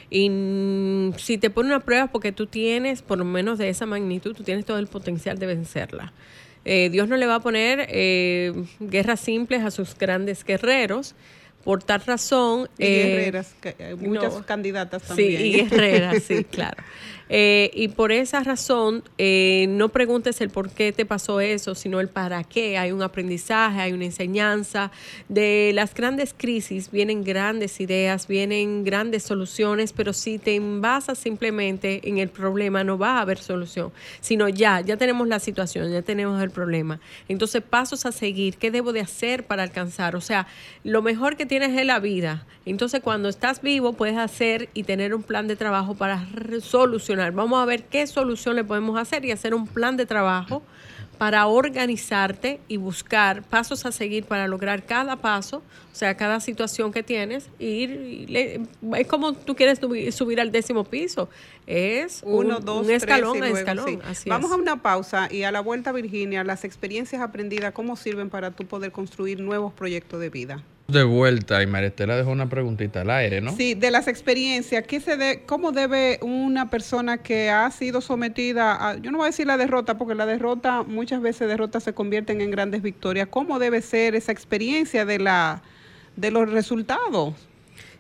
Y 0.09 0.31
mm, 0.31 1.19
si 1.19 1.37
te 1.37 1.51
pone 1.51 1.69
una 1.69 1.81
prueba 1.81 2.07
porque 2.07 2.33
tú 2.33 2.47
tienes, 2.47 3.03
por 3.03 3.19
lo 3.19 3.27
menos 3.27 3.59
de 3.59 3.69
esa 3.69 3.85
magnitud, 3.85 4.35
tú 4.35 4.45
tienes 4.45 4.65
todo 4.65 4.79
el 4.79 4.87
potencial 4.87 5.39
de 5.39 5.45
vencerla. 5.45 6.15
Eh, 6.65 6.89
Dios 6.91 7.07
no 7.07 7.19
le 7.19 7.27
va 7.27 7.35
a 7.35 7.41
poner 7.41 7.87
guerras 8.81 9.21
simples 9.21 9.63
a 9.63 9.71
sus 9.71 9.95
grandes 9.95 10.43
guerreros. 10.43 11.15
Por 11.65 11.83
tal 11.83 12.01
razón... 12.01 12.69
Y 12.79 12.85
eh, 12.85 13.43
que 13.61 13.77
hay 13.85 13.95
muchas 13.95 14.35
no. 14.35 14.47
candidatas 14.47 15.03
Sí, 15.03 15.09
también. 15.09 15.47
y 15.47 15.53
guerreras, 15.69 16.23
sí, 16.23 16.45
claro. 16.45 16.83
Eh, 17.33 17.71
y 17.75 17.89
por 17.89 18.11
esa 18.11 18.43
razón, 18.43 19.05
eh, 19.17 19.67
no 19.69 19.89
preguntes 19.91 20.41
el 20.41 20.51
por 20.51 20.69
qué 20.71 20.93
te 20.93 21.07
pasó 21.07 21.41
eso, 21.41 21.77
sino 21.77 22.01
el 22.01 22.09
para 22.09 22.43
qué. 22.43 22.77
Hay 22.77 22.91
un 22.91 23.03
aprendizaje, 23.03 23.81
hay 23.81 23.93
una 23.93 24.05
enseñanza. 24.05 24.91
De 25.29 25.71
las 25.73 25.95
grandes 25.95 26.35
crisis 26.37 26.91
vienen 26.91 27.23
grandes 27.23 27.81
ideas, 27.81 28.27
vienen 28.27 28.83
grandes 28.83 29.23
soluciones, 29.23 29.93
pero 29.93 30.13
si 30.13 30.39
te 30.39 30.57
envasas 30.57 31.19
simplemente 31.19 32.01
en 32.09 32.19
el 32.19 32.31
problema, 32.31 32.83
no 32.83 32.99
va 32.99 33.19
a 33.19 33.21
haber 33.21 33.39
solución, 33.39 33.93
sino 34.21 34.49
ya, 34.49 34.81
ya 34.81 34.97
tenemos 34.97 35.29
la 35.29 35.39
situación, 35.39 35.93
ya 35.93 36.03
tenemos 36.03 36.43
el 36.43 36.51
problema. 36.51 36.99
Entonces, 37.29 37.63
pasos 37.63 38.07
a 38.07 38.13
seguir, 38.13 38.57
¿qué 38.57 38.73
debo 38.73 38.93
de 38.93 39.01
hacer 39.01 39.47
para 39.47 39.63
alcanzar? 39.63 40.17
O 40.17 40.21
sea, 40.21 40.49
lo 40.83 41.01
mejor 41.01 41.37
que 41.37 41.47
tienes 41.47 41.79
es 41.79 41.87
la 41.87 42.01
vida. 42.01 42.45
Entonces, 42.67 43.01
cuando 43.01 43.29
estás 43.29 43.63
vivo, 43.63 43.93
puedes 43.93 44.19
hacer 44.19 44.69
y 44.75 44.83
tener 44.83 45.15
un 45.15 45.23
plan 45.23 45.47
de 45.47 45.55
trabajo 45.55 45.95
para 45.95 46.27
re- 46.35 46.61
solucionar. 47.21 47.33
Vamos 47.33 47.63
a 47.63 47.67
ver 47.67 47.85
qué 47.85 48.07
solución 48.07 48.57
le 48.57 48.65
podemos 48.65 48.99
hacer 48.99 49.25
y 49.25 49.31
hacer 49.33 49.55
un 49.55 49.67
plan 49.67 49.97
de 49.97 50.07
trabajo 50.07 50.63
para 51.19 51.47
organizarte 51.49 52.61
y 52.67 52.79
buscar 52.79 53.43
pasos 53.43 53.85
a 53.85 53.93
seguir 53.93 54.25
para 54.25 54.49
lograr 54.49 54.87
cada 54.87 55.17
paso, 55.17 55.59
o 55.59 55.95
sea, 55.95 56.17
cada 56.17 56.41
situación 56.41 56.93
que 56.93 57.03
tienes, 57.03 57.51
ir, 57.59 57.91
y 57.91 58.27
le- 58.27 58.61
es 58.99 59.07
como 59.07 59.35
tú 59.35 59.55
quieres 59.55 59.81
subir, 60.15 60.41
al 60.41 60.51
décimo 60.51 60.85
piso, 60.85 61.29
es 61.67 62.23
Uno, 62.25 62.57
un, 62.57 62.65
dos, 62.65 62.81
un 62.81 62.87
tres, 62.87 63.03
escalón 63.03 63.35
y 63.37 63.39
a 63.39 63.41
luego, 63.41 63.57
escalón. 63.59 63.87
sí. 63.87 63.99
así 64.03 64.31
Vamos 64.31 64.51
es. 64.51 64.57
a 64.57 64.61
una 64.61 64.81
pausa 64.81 65.29
y 65.31 65.43
a 65.43 65.53
la 65.53 65.61
vuelta, 65.61 65.93
Virginia, 65.93 66.43
las 66.43 66.65
experiencias 66.65 67.21
aprendidas, 67.21 67.75
¿cómo 67.75 67.97
sirven 67.97 68.31
para 68.31 68.53
tú 68.53 68.65
poder 68.67 68.91
construir 68.91 69.41
nuevos 69.41 69.75
proyectos 69.75 70.21
de 70.21 70.31
vida? 70.31 70.63
De 70.91 71.05
vuelta, 71.05 71.63
y 71.63 71.67
María 71.67 71.89
Estela 71.89 72.17
dejó 72.17 72.31
una 72.31 72.49
preguntita 72.49 73.03
al 73.03 73.11
aire, 73.11 73.41
¿no? 73.41 73.55
Sí, 73.55 73.75
de 73.75 73.93
las 73.93 74.09
experiencias, 74.09 74.85
¿qué 74.87 74.99
se 74.99 75.17
de, 75.17 75.43
¿cómo 75.47 75.71
debe 75.71 76.19
una 76.23 76.69
persona 76.69 77.19
que 77.19 77.49
ha 77.49 77.71
sido 77.71 78.01
sometida 78.01 78.91
a, 78.91 78.97
yo 78.97 79.13
no 79.13 79.19
voy 79.19 79.27
a 79.27 79.31
decir 79.31 79.47
la 79.47 79.57
derrota, 79.57 79.99
porque 79.99 80.17
la 80.17 80.27
derrota, 80.27 80.83
muchas 80.83 81.23
veces 81.23 81.47
derrotas 81.47 81.85
se 81.85 81.93
convierten 81.93 82.41
en 82.41 82.51
grandes 82.51 82.83
victorias, 82.83 83.29
¿cómo 83.31 83.61
debe 83.61 83.83
ser 83.83 84.17
esa 84.17 84.33
experiencia 84.33 85.05
de, 85.05 85.21
la, 85.21 85.63
de 86.17 86.33
los 86.33 86.51
resultados? 86.51 87.35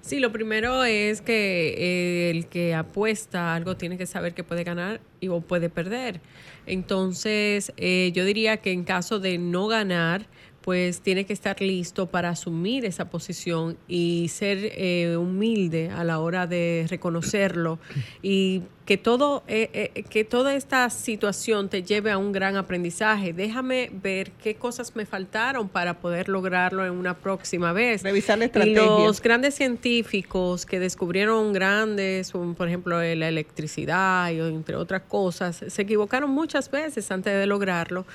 Sí, 0.01 0.19
lo 0.19 0.33
primero 0.33 0.83
es 0.83 1.21
que 1.21 1.75
eh, 1.77 2.31
el 2.31 2.47
que 2.47 2.75
apuesta 2.75 3.53
a 3.53 3.55
algo 3.55 3.77
tiene 3.77 3.99
que 3.99 4.07
saber 4.07 4.35
que 4.35 4.43
puede 4.43 4.65
ganar 4.65 5.01
y, 5.21 5.29
o 5.29 5.41
puede 5.43 5.69
perder. 5.69 6.21
Entonces, 6.67 7.73
eh, 7.77 8.11
yo 8.15 8.25
diría 8.25 8.57
que 8.57 8.73
en 8.73 8.85
caso 8.85 9.21
de 9.21 9.39
no 9.39 9.67
ganar, 9.67 10.27
pues 10.63 11.01
tiene 11.01 11.25
que 11.25 11.33
estar 11.33 11.61
listo 11.61 12.07
para 12.07 12.31
asumir 12.31 12.85
esa 12.85 13.09
posición 13.11 13.79
y 13.89 14.29
ser 14.29 14.59
eh, 14.63 15.17
humilde 15.17 15.91
a 15.91 16.05
la 16.05 16.19
hora 16.19 16.47
de 16.47 16.87
reconocerlo 16.89 17.79
y 18.23 18.63
que 18.85 18.97
todo 18.97 19.45
eh, 19.47 19.93
eh, 19.95 20.03
que 20.05 20.25
toda 20.25 20.55
esta 20.55 20.91
situación 20.91 21.69
te 21.69 21.83
lleve 21.83 22.11
a 22.11 22.19
un 22.19 22.33
gran 22.33 22.57
aprendizaje. 22.57 23.33
Déjame 23.33 23.91
ver 23.93 24.33
qué 24.33 24.57
cosas 24.57 24.97
me 24.97 25.07
faltaron 25.07 25.69
para 25.69 26.01
poder 26.01 26.29
lograrlo 26.29 26.85
en 26.85 26.93
una 26.93 27.15
próxima 27.15 27.73
vez. 27.73 28.03
Revisar 28.03 28.39
la 28.39 28.45
Y 28.45 28.47
estrategia. 28.47 28.83
los 28.83 29.21
grandes 29.23 29.55
científicos 29.55 30.67
que 30.67 30.81
descubrieron 30.81 31.53
grandes, 31.53 32.33
por 32.33 32.67
ejemplo, 32.67 32.99
la 33.01 33.29
electricidad 33.29 34.31
y 34.33 34.41
entre 34.41 34.77
otras 34.77 35.03
cosas, 35.03 35.65
se 35.69 35.83
equivocaron 35.83 36.31
muchas 36.31 36.71
veces 36.71 37.11
antes 37.11 37.33
de 37.33 37.47
lograrlo. 37.47 38.07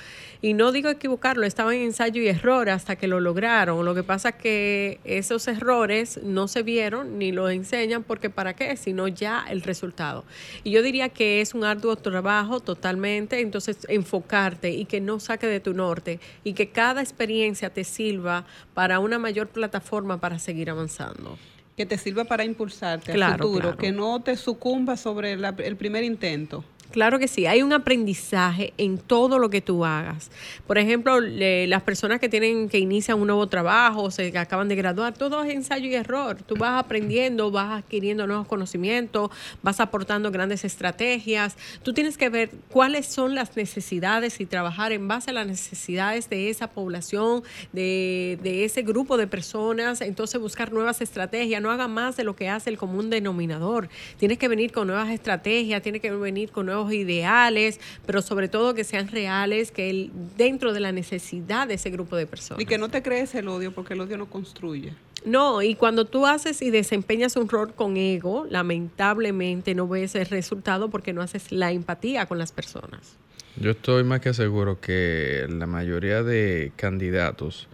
Y 0.42 0.52
no 0.52 0.72
digo 0.72 0.90
equivocarlo, 0.90 1.46
estaban 1.46 1.74
en 1.74 1.82
ensayo 1.84 2.20
y 2.20 2.28
error 2.28 2.68
hasta 2.68 2.96
que 2.96 3.08
lo 3.08 3.20
lograron. 3.20 3.84
Lo 3.84 3.94
que 3.94 4.02
pasa 4.02 4.30
es 4.30 4.34
que 4.36 5.00
esos 5.04 5.48
errores 5.48 6.20
no 6.22 6.48
se 6.48 6.62
vieron 6.62 7.18
ni 7.18 7.32
los 7.32 7.50
enseñan 7.50 8.02
porque 8.02 8.28
para 8.28 8.54
qué, 8.54 8.76
sino 8.76 9.08
ya 9.08 9.44
el 9.48 9.62
resultado. 9.62 10.24
Y 10.66 10.72
yo 10.72 10.82
diría 10.82 11.10
que 11.10 11.40
es 11.40 11.54
un 11.54 11.62
arduo 11.62 11.94
trabajo 11.94 12.58
totalmente, 12.58 13.40
entonces 13.40 13.86
enfocarte 13.88 14.70
y 14.72 14.84
que 14.84 15.00
no 15.00 15.20
saque 15.20 15.46
de 15.46 15.60
tu 15.60 15.74
norte 15.74 16.18
y 16.42 16.54
que 16.54 16.70
cada 16.70 17.00
experiencia 17.02 17.70
te 17.70 17.84
sirva 17.84 18.44
para 18.74 18.98
una 18.98 19.20
mayor 19.20 19.46
plataforma 19.46 20.18
para 20.18 20.40
seguir 20.40 20.68
avanzando. 20.68 21.38
Que 21.76 21.86
te 21.86 21.96
sirva 21.96 22.24
para 22.24 22.42
impulsarte 22.44 23.12
al 23.12 23.16
Claro, 23.16 23.44
futuro, 23.46 23.60
claro. 23.60 23.76
que 23.78 23.92
no 23.92 24.20
te 24.24 24.36
sucumbas 24.36 24.98
sobre 24.98 25.36
la- 25.36 25.54
el 25.56 25.76
primer 25.76 26.02
intento. 26.02 26.64
Claro 26.96 27.18
que 27.18 27.28
sí, 27.28 27.44
hay 27.44 27.60
un 27.60 27.74
aprendizaje 27.74 28.72
en 28.78 28.96
todo 28.96 29.38
lo 29.38 29.50
que 29.50 29.60
tú 29.60 29.84
hagas. 29.84 30.30
Por 30.66 30.78
ejemplo, 30.78 31.20
las 31.20 31.82
personas 31.82 32.20
que 32.20 32.30
tienen 32.30 32.70
que 32.70 32.78
inician 32.78 33.20
un 33.20 33.26
nuevo 33.26 33.48
trabajo, 33.48 34.10
se 34.10 34.32
acaban 34.38 34.66
de 34.68 34.76
graduar, 34.76 35.12
todo 35.12 35.42
es 35.42 35.54
ensayo 35.54 35.90
y 35.90 35.94
error. 35.94 36.38
Tú 36.40 36.56
vas 36.56 36.82
aprendiendo, 36.82 37.50
vas 37.50 37.84
adquiriendo 37.84 38.26
nuevos 38.26 38.46
conocimientos, 38.46 39.30
vas 39.62 39.78
aportando 39.78 40.30
grandes 40.30 40.64
estrategias. 40.64 41.58
Tú 41.82 41.92
tienes 41.92 42.16
que 42.16 42.30
ver 42.30 42.48
cuáles 42.70 43.04
son 43.04 43.34
las 43.34 43.58
necesidades 43.58 44.40
y 44.40 44.46
trabajar 44.46 44.92
en 44.92 45.06
base 45.06 45.32
a 45.32 45.34
las 45.34 45.46
necesidades 45.46 46.30
de 46.30 46.48
esa 46.48 46.68
población, 46.68 47.42
de, 47.74 48.38
de 48.42 48.64
ese 48.64 48.80
grupo 48.80 49.18
de 49.18 49.26
personas. 49.26 50.00
Entonces 50.00 50.40
buscar 50.40 50.72
nuevas 50.72 51.02
estrategias. 51.02 51.60
No 51.60 51.70
haga 51.70 51.88
más 51.88 52.16
de 52.16 52.24
lo 52.24 52.34
que 52.36 52.48
hace 52.48 52.70
el 52.70 52.78
común 52.78 53.10
denominador. 53.10 53.90
Tienes 54.16 54.38
que 54.38 54.48
venir 54.48 54.72
con 54.72 54.86
nuevas 54.86 55.10
estrategias, 55.10 55.82
tienes 55.82 56.00
que 56.00 56.10
venir 56.10 56.50
con 56.50 56.64
nuevos 56.64 56.85
ideales, 56.92 57.80
pero 58.06 58.22
sobre 58.22 58.48
todo 58.48 58.74
que 58.74 58.84
sean 58.84 59.08
reales, 59.08 59.70
que 59.70 59.90
el, 59.90 60.10
dentro 60.36 60.72
de 60.72 60.80
la 60.80 60.92
necesidad 60.92 61.68
de 61.68 61.74
ese 61.74 61.90
grupo 61.90 62.16
de 62.16 62.26
personas. 62.26 62.62
Y 62.62 62.66
que 62.66 62.78
no 62.78 62.88
te 62.88 63.02
crees 63.02 63.34
el 63.34 63.48
odio, 63.48 63.72
porque 63.72 63.94
el 63.94 64.00
odio 64.00 64.18
no 64.18 64.26
construye. 64.26 64.92
No, 65.24 65.60
y 65.60 65.74
cuando 65.74 66.04
tú 66.04 66.24
haces 66.24 66.62
y 66.62 66.70
desempeñas 66.70 67.36
un 67.36 67.48
rol 67.48 67.74
con 67.74 67.96
ego, 67.96 68.46
lamentablemente 68.48 69.74
no 69.74 69.88
ves 69.88 70.14
el 70.14 70.26
resultado 70.26 70.88
porque 70.88 71.12
no 71.12 71.20
haces 71.20 71.50
la 71.50 71.72
empatía 71.72 72.26
con 72.26 72.38
las 72.38 72.52
personas. 72.52 73.16
Yo 73.58 73.70
estoy 73.72 74.04
más 74.04 74.20
que 74.20 74.34
seguro 74.34 74.80
que 74.80 75.46
la 75.48 75.66
mayoría 75.66 76.22
de 76.22 76.72
candidatos 76.76 77.68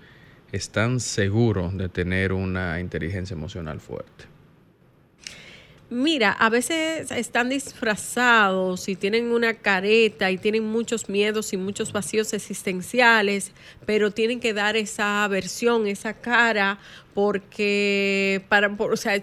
están 0.53 1.01
seguros 1.01 1.77
de 1.77 1.89
tener 1.89 2.33
una 2.33 2.79
inteligencia 2.79 3.35
emocional 3.35 3.81
fuerte. 3.81 4.25
Mira, 5.93 6.32
a 6.32 6.49
veces 6.49 7.11
están 7.11 7.51
disfrazados 7.51 8.88
y 8.88 8.97
tienen 8.97 9.30
una 9.30 9.53
careta 9.53 10.30
y 10.30 10.38
tienen 10.38 10.64
muchos 10.64 11.11
miedos 11.11 11.53
y 11.53 11.59
muchos 11.59 11.93
vacíos 11.93 12.32
existenciales, 12.32 13.53
pero 13.84 14.11
tienen 14.11 14.40
que 14.40 14.55
dar 14.55 14.74
esa 14.74 15.28
versión, 15.28 15.86
esa 15.86 16.14
cara, 16.14 16.78
porque 17.15 18.43
para, 18.49 18.75
por- 18.77 18.93
o 18.93 18.97
sea, 18.97 19.21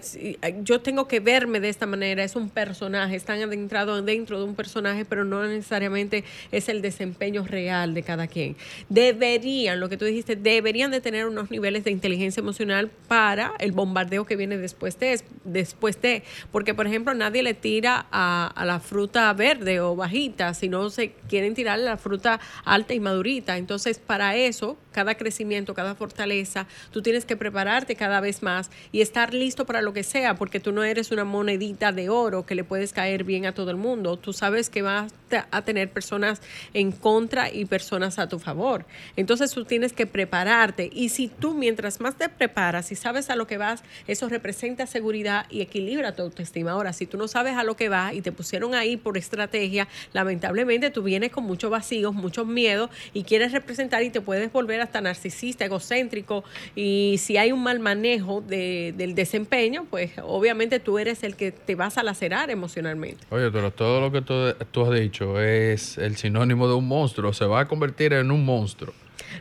yo 0.62 0.80
tengo 0.80 1.08
que 1.08 1.20
verme 1.20 1.60
de 1.60 1.68
esta 1.68 1.86
manera, 1.86 2.22
es 2.24 2.36
un 2.36 2.48
personaje, 2.50 3.16
están 3.16 3.42
adentrados 3.42 4.04
dentro 4.04 4.38
de 4.38 4.44
un 4.44 4.54
personaje, 4.54 5.04
pero 5.04 5.24
no 5.24 5.42
necesariamente 5.46 6.24
es 6.52 6.68
el 6.68 6.82
desempeño 6.82 7.44
real 7.44 7.94
de 7.94 8.02
cada 8.02 8.26
quien. 8.26 8.56
Deberían, 8.88 9.80
lo 9.80 9.88
que 9.88 9.96
tú 9.96 10.04
dijiste, 10.04 10.36
deberían 10.36 10.90
de 10.90 11.00
tener 11.00 11.26
unos 11.26 11.50
niveles 11.50 11.84
de 11.84 11.90
inteligencia 11.90 12.40
emocional 12.40 12.90
para 13.08 13.52
el 13.58 13.72
bombardeo 13.72 14.24
que 14.24 14.36
viene 14.36 14.56
después 14.58 14.98
de, 14.98 15.20
después 15.44 16.00
de, 16.00 16.22
porque 16.52 16.74
por 16.74 16.86
ejemplo 16.86 17.14
nadie 17.14 17.42
le 17.42 17.54
tira 17.54 18.06
a, 18.10 18.52
a 18.54 18.64
la 18.64 18.80
fruta 18.80 19.32
verde 19.32 19.80
o 19.80 19.96
bajita, 19.96 20.54
sino 20.54 20.90
se 20.90 21.12
quieren 21.28 21.54
tirar 21.54 21.78
la 21.78 21.96
fruta 21.96 22.40
alta 22.64 22.94
y 22.94 23.00
madurita. 23.00 23.56
Entonces, 23.58 23.98
para 23.98 24.36
eso, 24.36 24.76
cada 24.92 25.14
crecimiento, 25.14 25.74
cada 25.74 25.94
fortaleza, 25.94 26.66
tú 26.90 27.02
tienes 27.02 27.24
que 27.24 27.36
prepararte 27.36 27.96
cada 27.96 28.20
vez 28.20 28.42
más 28.42 28.70
y 28.92 29.00
estar 29.00 29.34
listo 29.34 29.66
para 29.66 29.82
lo 29.82 29.92
que 29.92 30.02
sea, 30.02 30.34
porque 30.34 30.60
tú 30.60 30.72
no 30.72 30.84
eres 30.84 31.10
una 31.10 31.24
monedita 31.24 31.92
de 31.92 32.08
oro 32.08 32.46
que 32.46 32.54
le 32.54 32.64
puedes 32.64 32.92
caer 32.92 33.24
bien 33.24 33.46
a 33.46 33.52
todo 33.52 33.70
el 33.70 33.76
mundo. 33.76 34.16
Tú 34.16 34.32
sabes 34.32 34.70
que 34.70 34.82
vas 34.82 35.12
a 35.50 35.62
tener 35.62 35.90
personas 35.90 36.40
en 36.74 36.92
contra 36.92 37.52
y 37.52 37.64
personas 37.64 38.18
a 38.18 38.28
tu 38.28 38.38
favor. 38.38 38.84
Entonces 39.16 39.52
tú 39.52 39.64
tienes 39.64 39.92
que 39.92 40.06
prepararte 40.06 40.90
y 40.92 41.10
si 41.10 41.28
tú 41.28 41.54
mientras 41.54 42.00
más 42.00 42.16
te 42.16 42.28
preparas 42.28 42.90
y 42.92 42.96
sabes 42.96 43.30
a 43.30 43.36
lo 43.36 43.46
que 43.46 43.58
vas, 43.58 43.82
eso 44.06 44.28
representa 44.28 44.86
seguridad 44.86 45.46
y 45.50 45.60
equilibra 45.60 46.14
tu 46.14 46.22
autoestima. 46.22 46.72
Ahora, 46.72 46.92
si 46.92 47.06
tú 47.06 47.16
no 47.16 47.28
sabes 47.28 47.56
a 47.56 47.64
lo 47.64 47.76
que 47.76 47.88
vas 47.88 48.14
y 48.14 48.22
te 48.22 48.32
pusieron 48.32 48.74
ahí 48.74 48.96
por 48.96 49.16
estrategia, 49.16 49.88
lamentablemente 50.12 50.90
tú 50.90 51.02
vienes 51.02 51.30
con 51.30 51.44
muchos 51.44 51.70
vacíos, 51.70 52.14
muchos 52.14 52.46
miedos 52.46 52.90
y 53.12 53.24
quieres 53.24 53.52
representar 53.52 54.02
y 54.02 54.10
te 54.10 54.20
puedes 54.20 54.52
volver 54.52 54.79
hasta 54.80 55.00
narcisista, 55.00 55.64
egocéntrico 55.64 56.44
y 56.74 57.16
si 57.18 57.36
hay 57.36 57.52
un 57.52 57.62
mal 57.62 57.80
manejo 57.80 58.40
de- 58.40 58.94
del 58.96 59.14
desempeño, 59.14 59.86
pues 59.90 60.12
obviamente 60.22 60.80
tú 60.80 60.98
eres 60.98 61.22
el 61.22 61.36
que 61.36 61.52
te 61.52 61.74
vas 61.74 61.98
a 61.98 62.02
lacerar 62.02 62.50
emocionalmente. 62.50 63.24
Oye, 63.30 63.50
pero 63.50 63.70
todo 63.70 64.00
lo 64.00 64.10
que 64.12 64.22
tú, 64.22 64.34
tú 64.70 64.84
has 64.86 64.98
dicho 65.00 65.40
es 65.40 65.98
el 65.98 66.16
sinónimo 66.16 66.68
de 66.68 66.74
un 66.74 66.86
monstruo. 66.88 67.32
Se 67.32 67.44
va 67.46 67.60
a 67.60 67.68
convertir 67.68 68.12
en 68.12 68.30
un 68.30 68.44
monstruo. 68.44 68.94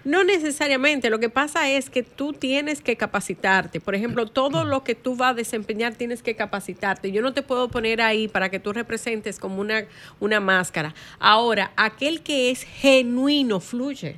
No 0.04 0.24
necesariamente, 0.24 1.10
lo 1.10 1.20
que 1.20 1.30
pasa 1.30 1.70
es 1.70 1.90
que 1.90 2.04
tú 2.04 2.32
tienes 2.34 2.82
que 2.82 2.96
capacitarte. 2.96 3.80
Por 3.80 3.96
ejemplo, 3.96 4.28
todo 4.28 4.64
lo 4.64 4.84
que 4.84 4.94
tú 4.96 5.16
vas 5.16 5.32
a 5.32 5.34
desempeñar 5.34 5.96
tienes 5.96 6.22
que 6.22 6.36
capacitarte. 6.36 7.12
Yo 7.12 7.22
no 7.22 7.34
te 7.34 7.42
puedo 7.42 7.70
poner 7.70 8.02
ahí 8.02 8.28
para 8.28 8.50
que 8.50 8.60
tú 8.60 8.72
representes 8.72 9.40
como 9.40 9.60
una, 9.60 9.86
una 10.20 10.40
máscara. 10.40 10.94
Ahora, 11.20 11.72
aquel 11.76 12.22
que 12.22 12.52
es 12.52 12.64
genuino 12.64 13.60
fluye. 13.60 14.18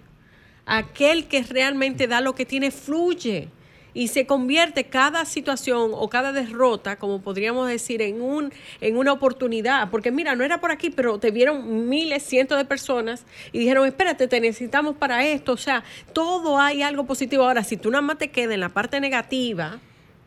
Aquel 0.73 1.27
que 1.27 1.43
realmente 1.43 2.07
da 2.07 2.21
lo 2.21 2.33
que 2.33 2.45
tiene 2.45 2.71
fluye. 2.71 3.49
Y 3.93 4.07
se 4.07 4.25
convierte 4.25 4.85
cada 4.85 5.25
situación 5.25 5.91
o 5.93 6.07
cada 6.07 6.31
derrota, 6.31 6.95
como 6.95 7.21
podríamos 7.21 7.67
decir, 7.67 8.01
en, 8.01 8.21
un, 8.21 8.53
en 8.79 8.95
una 8.95 9.11
oportunidad. 9.11 9.89
Porque 9.89 10.11
mira, 10.11 10.33
no 10.33 10.45
era 10.45 10.61
por 10.61 10.71
aquí, 10.71 10.89
pero 10.89 11.19
te 11.19 11.29
vieron 11.29 11.89
miles, 11.89 12.23
cientos 12.23 12.57
de 12.57 12.63
personas 12.63 13.25
y 13.51 13.59
dijeron, 13.59 13.85
espérate, 13.85 14.29
te 14.29 14.39
necesitamos 14.39 14.95
para 14.95 15.27
esto. 15.27 15.51
O 15.51 15.57
sea, 15.57 15.83
todo 16.13 16.57
hay 16.57 16.83
algo 16.83 17.05
positivo. 17.05 17.43
Ahora, 17.43 17.65
si 17.65 17.75
tú 17.75 17.91
nada 17.91 18.01
más 18.01 18.17
te 18.17 18.29
quedas 18.29 18.53
en 18.53 18.61
la 18.61 18.69
parte 18.69 19.01
negativa, 19.01 19.81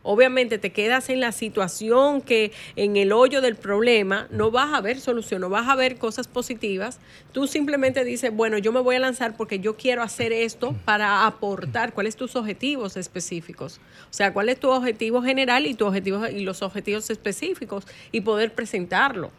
obviamente 0.05 0.59
te 0.59 0.71
quedas 0.71 1.09
en 1.09 1.19
la 1.19 1.31
situación 1.31 2.21
que 2.21 2.51
en 2.75 2.95
el 2.95 3.11
hoyo 3.11 3.41
del 3.41 3.55
problema 3.55 4.27
no 4.29 4.51
vas 4.51 4.73
a 4.73 4.79
ver 4.79 5.01
solución, 5.01 5.41
no 5.41 5.49
vas 5.49 5.67
a 5.67 5.75
ver 5.75 5.97
cosas 5.97 6.27
positivas. 6.27 6.99
Tú 7.31 7.47
simplemente 7.47 8.03
dices, 8.05 8.31
bueno, 8.33 8.57
yo 8.59 8.71
me 8.71 8.79
voy 8.79 8.95
a 8.95 8.99
lanzar 8.99 9.35
porque 9.35 9.59
yo 9.59 9.75
quiero 9.75 10.03
hacer 10.03 10.31
esto 10.31 10.75
para 10.85 11.25
aportar. 11.25 11.93
¿Cuáles 11.93 12.15
tus 12.15 12.35
objetivos 12.35 12.95
específicos? 12.95 13.79
O 14.09 14.13
sea, 14.13 14.31
¿cuál 14.31 14.49
es 14.49 14.59
tu 14.59 14.69
objetivo 14.69 15.21
general 15.21 15.65
y 15.65 15.73
tu 15.73 15.85
objetivo 15.87 16.27
y 16.27 16.41
los 16.41 16.61
objetivos 16.61 17.09
específicos 17.09 17.85
y 18.11 18.21
poder 18.21 18.53
presentarlo? 18.53 19.31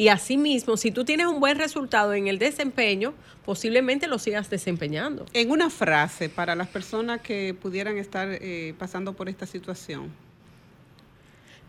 Y 0.00 0.08
asimismo, 0.08 0.78
si 0.78 0.92
tú 0.92 1.04
tienes 1.04 1.26
un 1.26 1.40
buen 1.40 1.58
resultado 1.58 2.14
en 2.14 2.26
el 2.26 2.38
desempeño, 2.38 3.12
posiblemente 3.44 4.06
lo 4.06 4.18
sigas 4.18 4.48
desempeñando. 4.48 5.26
En 5.34 5.50
una 5.50 5.68
frase, 5.68 6.30
para 6.30 6.54
las 6.54 6.68
personas 6.68 7.20
que 7.20 7.52
pudieran 7.52 7.98
estar 7.98 8.26
eh, 8.30 8.72
pasando 8.78 9.12
por 9.12 9.28
esta 9.28 9.44
situación. 9.44 10.10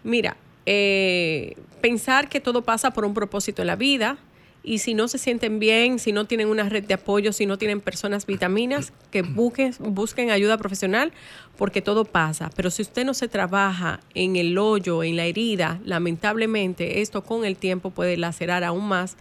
Mira, 0.05 0.37
eh, 0.65 1.57
pensar 1.81 2.29
que 2.29 2.39
todo 2.39 2.61
pasa 2.61 2.91
por 2.91 3.03
un 3.03 3.13
propósito 3.13 3.63
en 3.63 3.67
la 3.67 3.75
vida 3.75 4.17
y 4.63 4.79
si 4.79 4.93
no 4.93 5.07
se 5.07 5.17
sienten 5.17 5.59
bien, 5.59 5.97
si 5.97 6.11
no 6.11 6.25
tienen 6.25 6.47
una 6.47 6.69
red 6.69 6.83
de 6.83 6.93
apoyo, 6.93 7.33
si 7.33 7.45
no 7.45 7.57
tienen 7.57 7.81
personas 7.81 8.25
vitaminas, 8.25 8.93
que 9.09 9.23
busquen, 9.23 9.73
busquen 9.79 10.29
ayuda 10.29 10.57
profesional 10.57 11.11
porque 11.57 11.81
todo 11.81 12.05
pasa. 12.05 12.49
Pero 12.55 12.69
si 12.69 12.83
usted 12.83 13.03
no 13.03 13.13
se 13.13 13.27
trabaja 13.27 13.99
en 14.13 14.35
el 14.35 14.57
hoyo, 14.57 15.03
en 15.03 15.15
la 15.15 15.25
herida, 15.25 15.79
lamentablemente 15.83 17.01
esto 17.01 17.23
con 17.23 17.43
el 17.43 17.57
tiempo 17.57 17.89
puede 17.89 18.17
lacerar 18.17 18.63
aún 18.63 18.87
más 18.87 19.17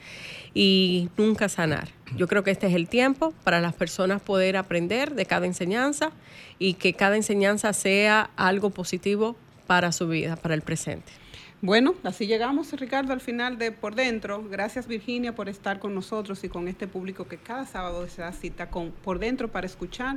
y 0.53 1.09
nunca 1.17 1.49
sanar. 1.49 1.89
Yo 2.17 2.29
creo 2.29 2.45
que 2.45 2.51
este 2.51 2.67
es 2.67 2.75
el 2.75 2.89
tiempo 2.89 3.33
para 3.45 3.61
las 3.61 3.73
personas 3.73 4.21
poder 4.21 4.57
aprender 4.57 5.15
de 5.15 5.25
cada 5.25 5.47
enseñanza 5.47 6.11
y 6.59 6.75
que 6.75 6.93
cada 6.93 7.17
enseñanza 7.17 7.73
sea 7.73 8.31
algo 8.37 8.71
positivo 8.71 9.37
para 9.67 9.93
su 9.93 10.09
vida, 10.09 10.37
para 10.37 10.55
el 10.55 10.63
presente. 10.63 11.20
Bueno, 11.63 11.95
así 12.05 12.27
llegamos, 12.27 12.73
Ricardo, 12.73 13.13
al 13.13 13.21
final 13.21 13.59
de 13.59 13.71
Por 13.71 13.95
Dentro. 13.95 14.43
Gracias, 14.49 14.87
Virginia, 14.87 15.35
por 15.35 15.51
estar 15.51 15.79
con 15.79 15.95
nosotros 15.95 16.43
y 16.43 16.49
con 16.49 16.69
este 16.69 16.87
público 16.87 17.29
que 17.29 17.37
cada 17.37 17.67
sábado 17.67 18.09
se 18.09 18.23
da 18.23 18.33
cita 18.33 18.71
con 18.71 18.93
Por 18.93 19.19
Dentro 19.19 19.49
para 19.49 19.67
escuchar 19.67 20.17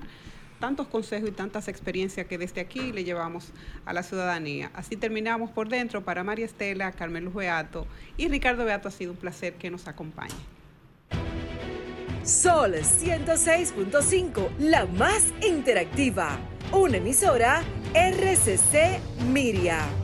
tantos 0.62 0.88
consejos 0.88 1.28
y 1.28 1.34
tantas 1.34 1.68
experiencias 1.68 2.28
que 2.28 2.38
desde 2.38 2.62
aquí 2.62 2.94
le 2.94 3.04
llevamos 3.04 3.52
a 3.84 3.92
la 3.92 4.04
ciudadanía. 4.04 4.72
Así 4.74 4.96
terminamos 4.96 5.52
Por 5.52 5.68
Dentro 5.68 6.02
para 6.06 6.24
María 6.24 6.46
Estela, 6.46 6.94
Carmen 6.94 7.26
Luz 7.26 7.34
Beato 7.34 7.88
y 8.16 8.30
Ricardo 8.30 8.64
Beato. 8.64 8.88
Ha 8.88 8.92
sido 8.92 9.12
un 9.12 9.18
placer 9.18 9.56
que 9.56 9.70
nos 9.70 9.90
acompañe. 9.90 10.32
Sol 12.24 12.76
106.5, 12.76 14.50
la 14.60 14.86
más 14.86 15.34
interactiva. 15.46 16.40
Una 16.72 16.96
emisora 16.96 17.62
RCC 17.94 19.02
Miria. 19.28 20.03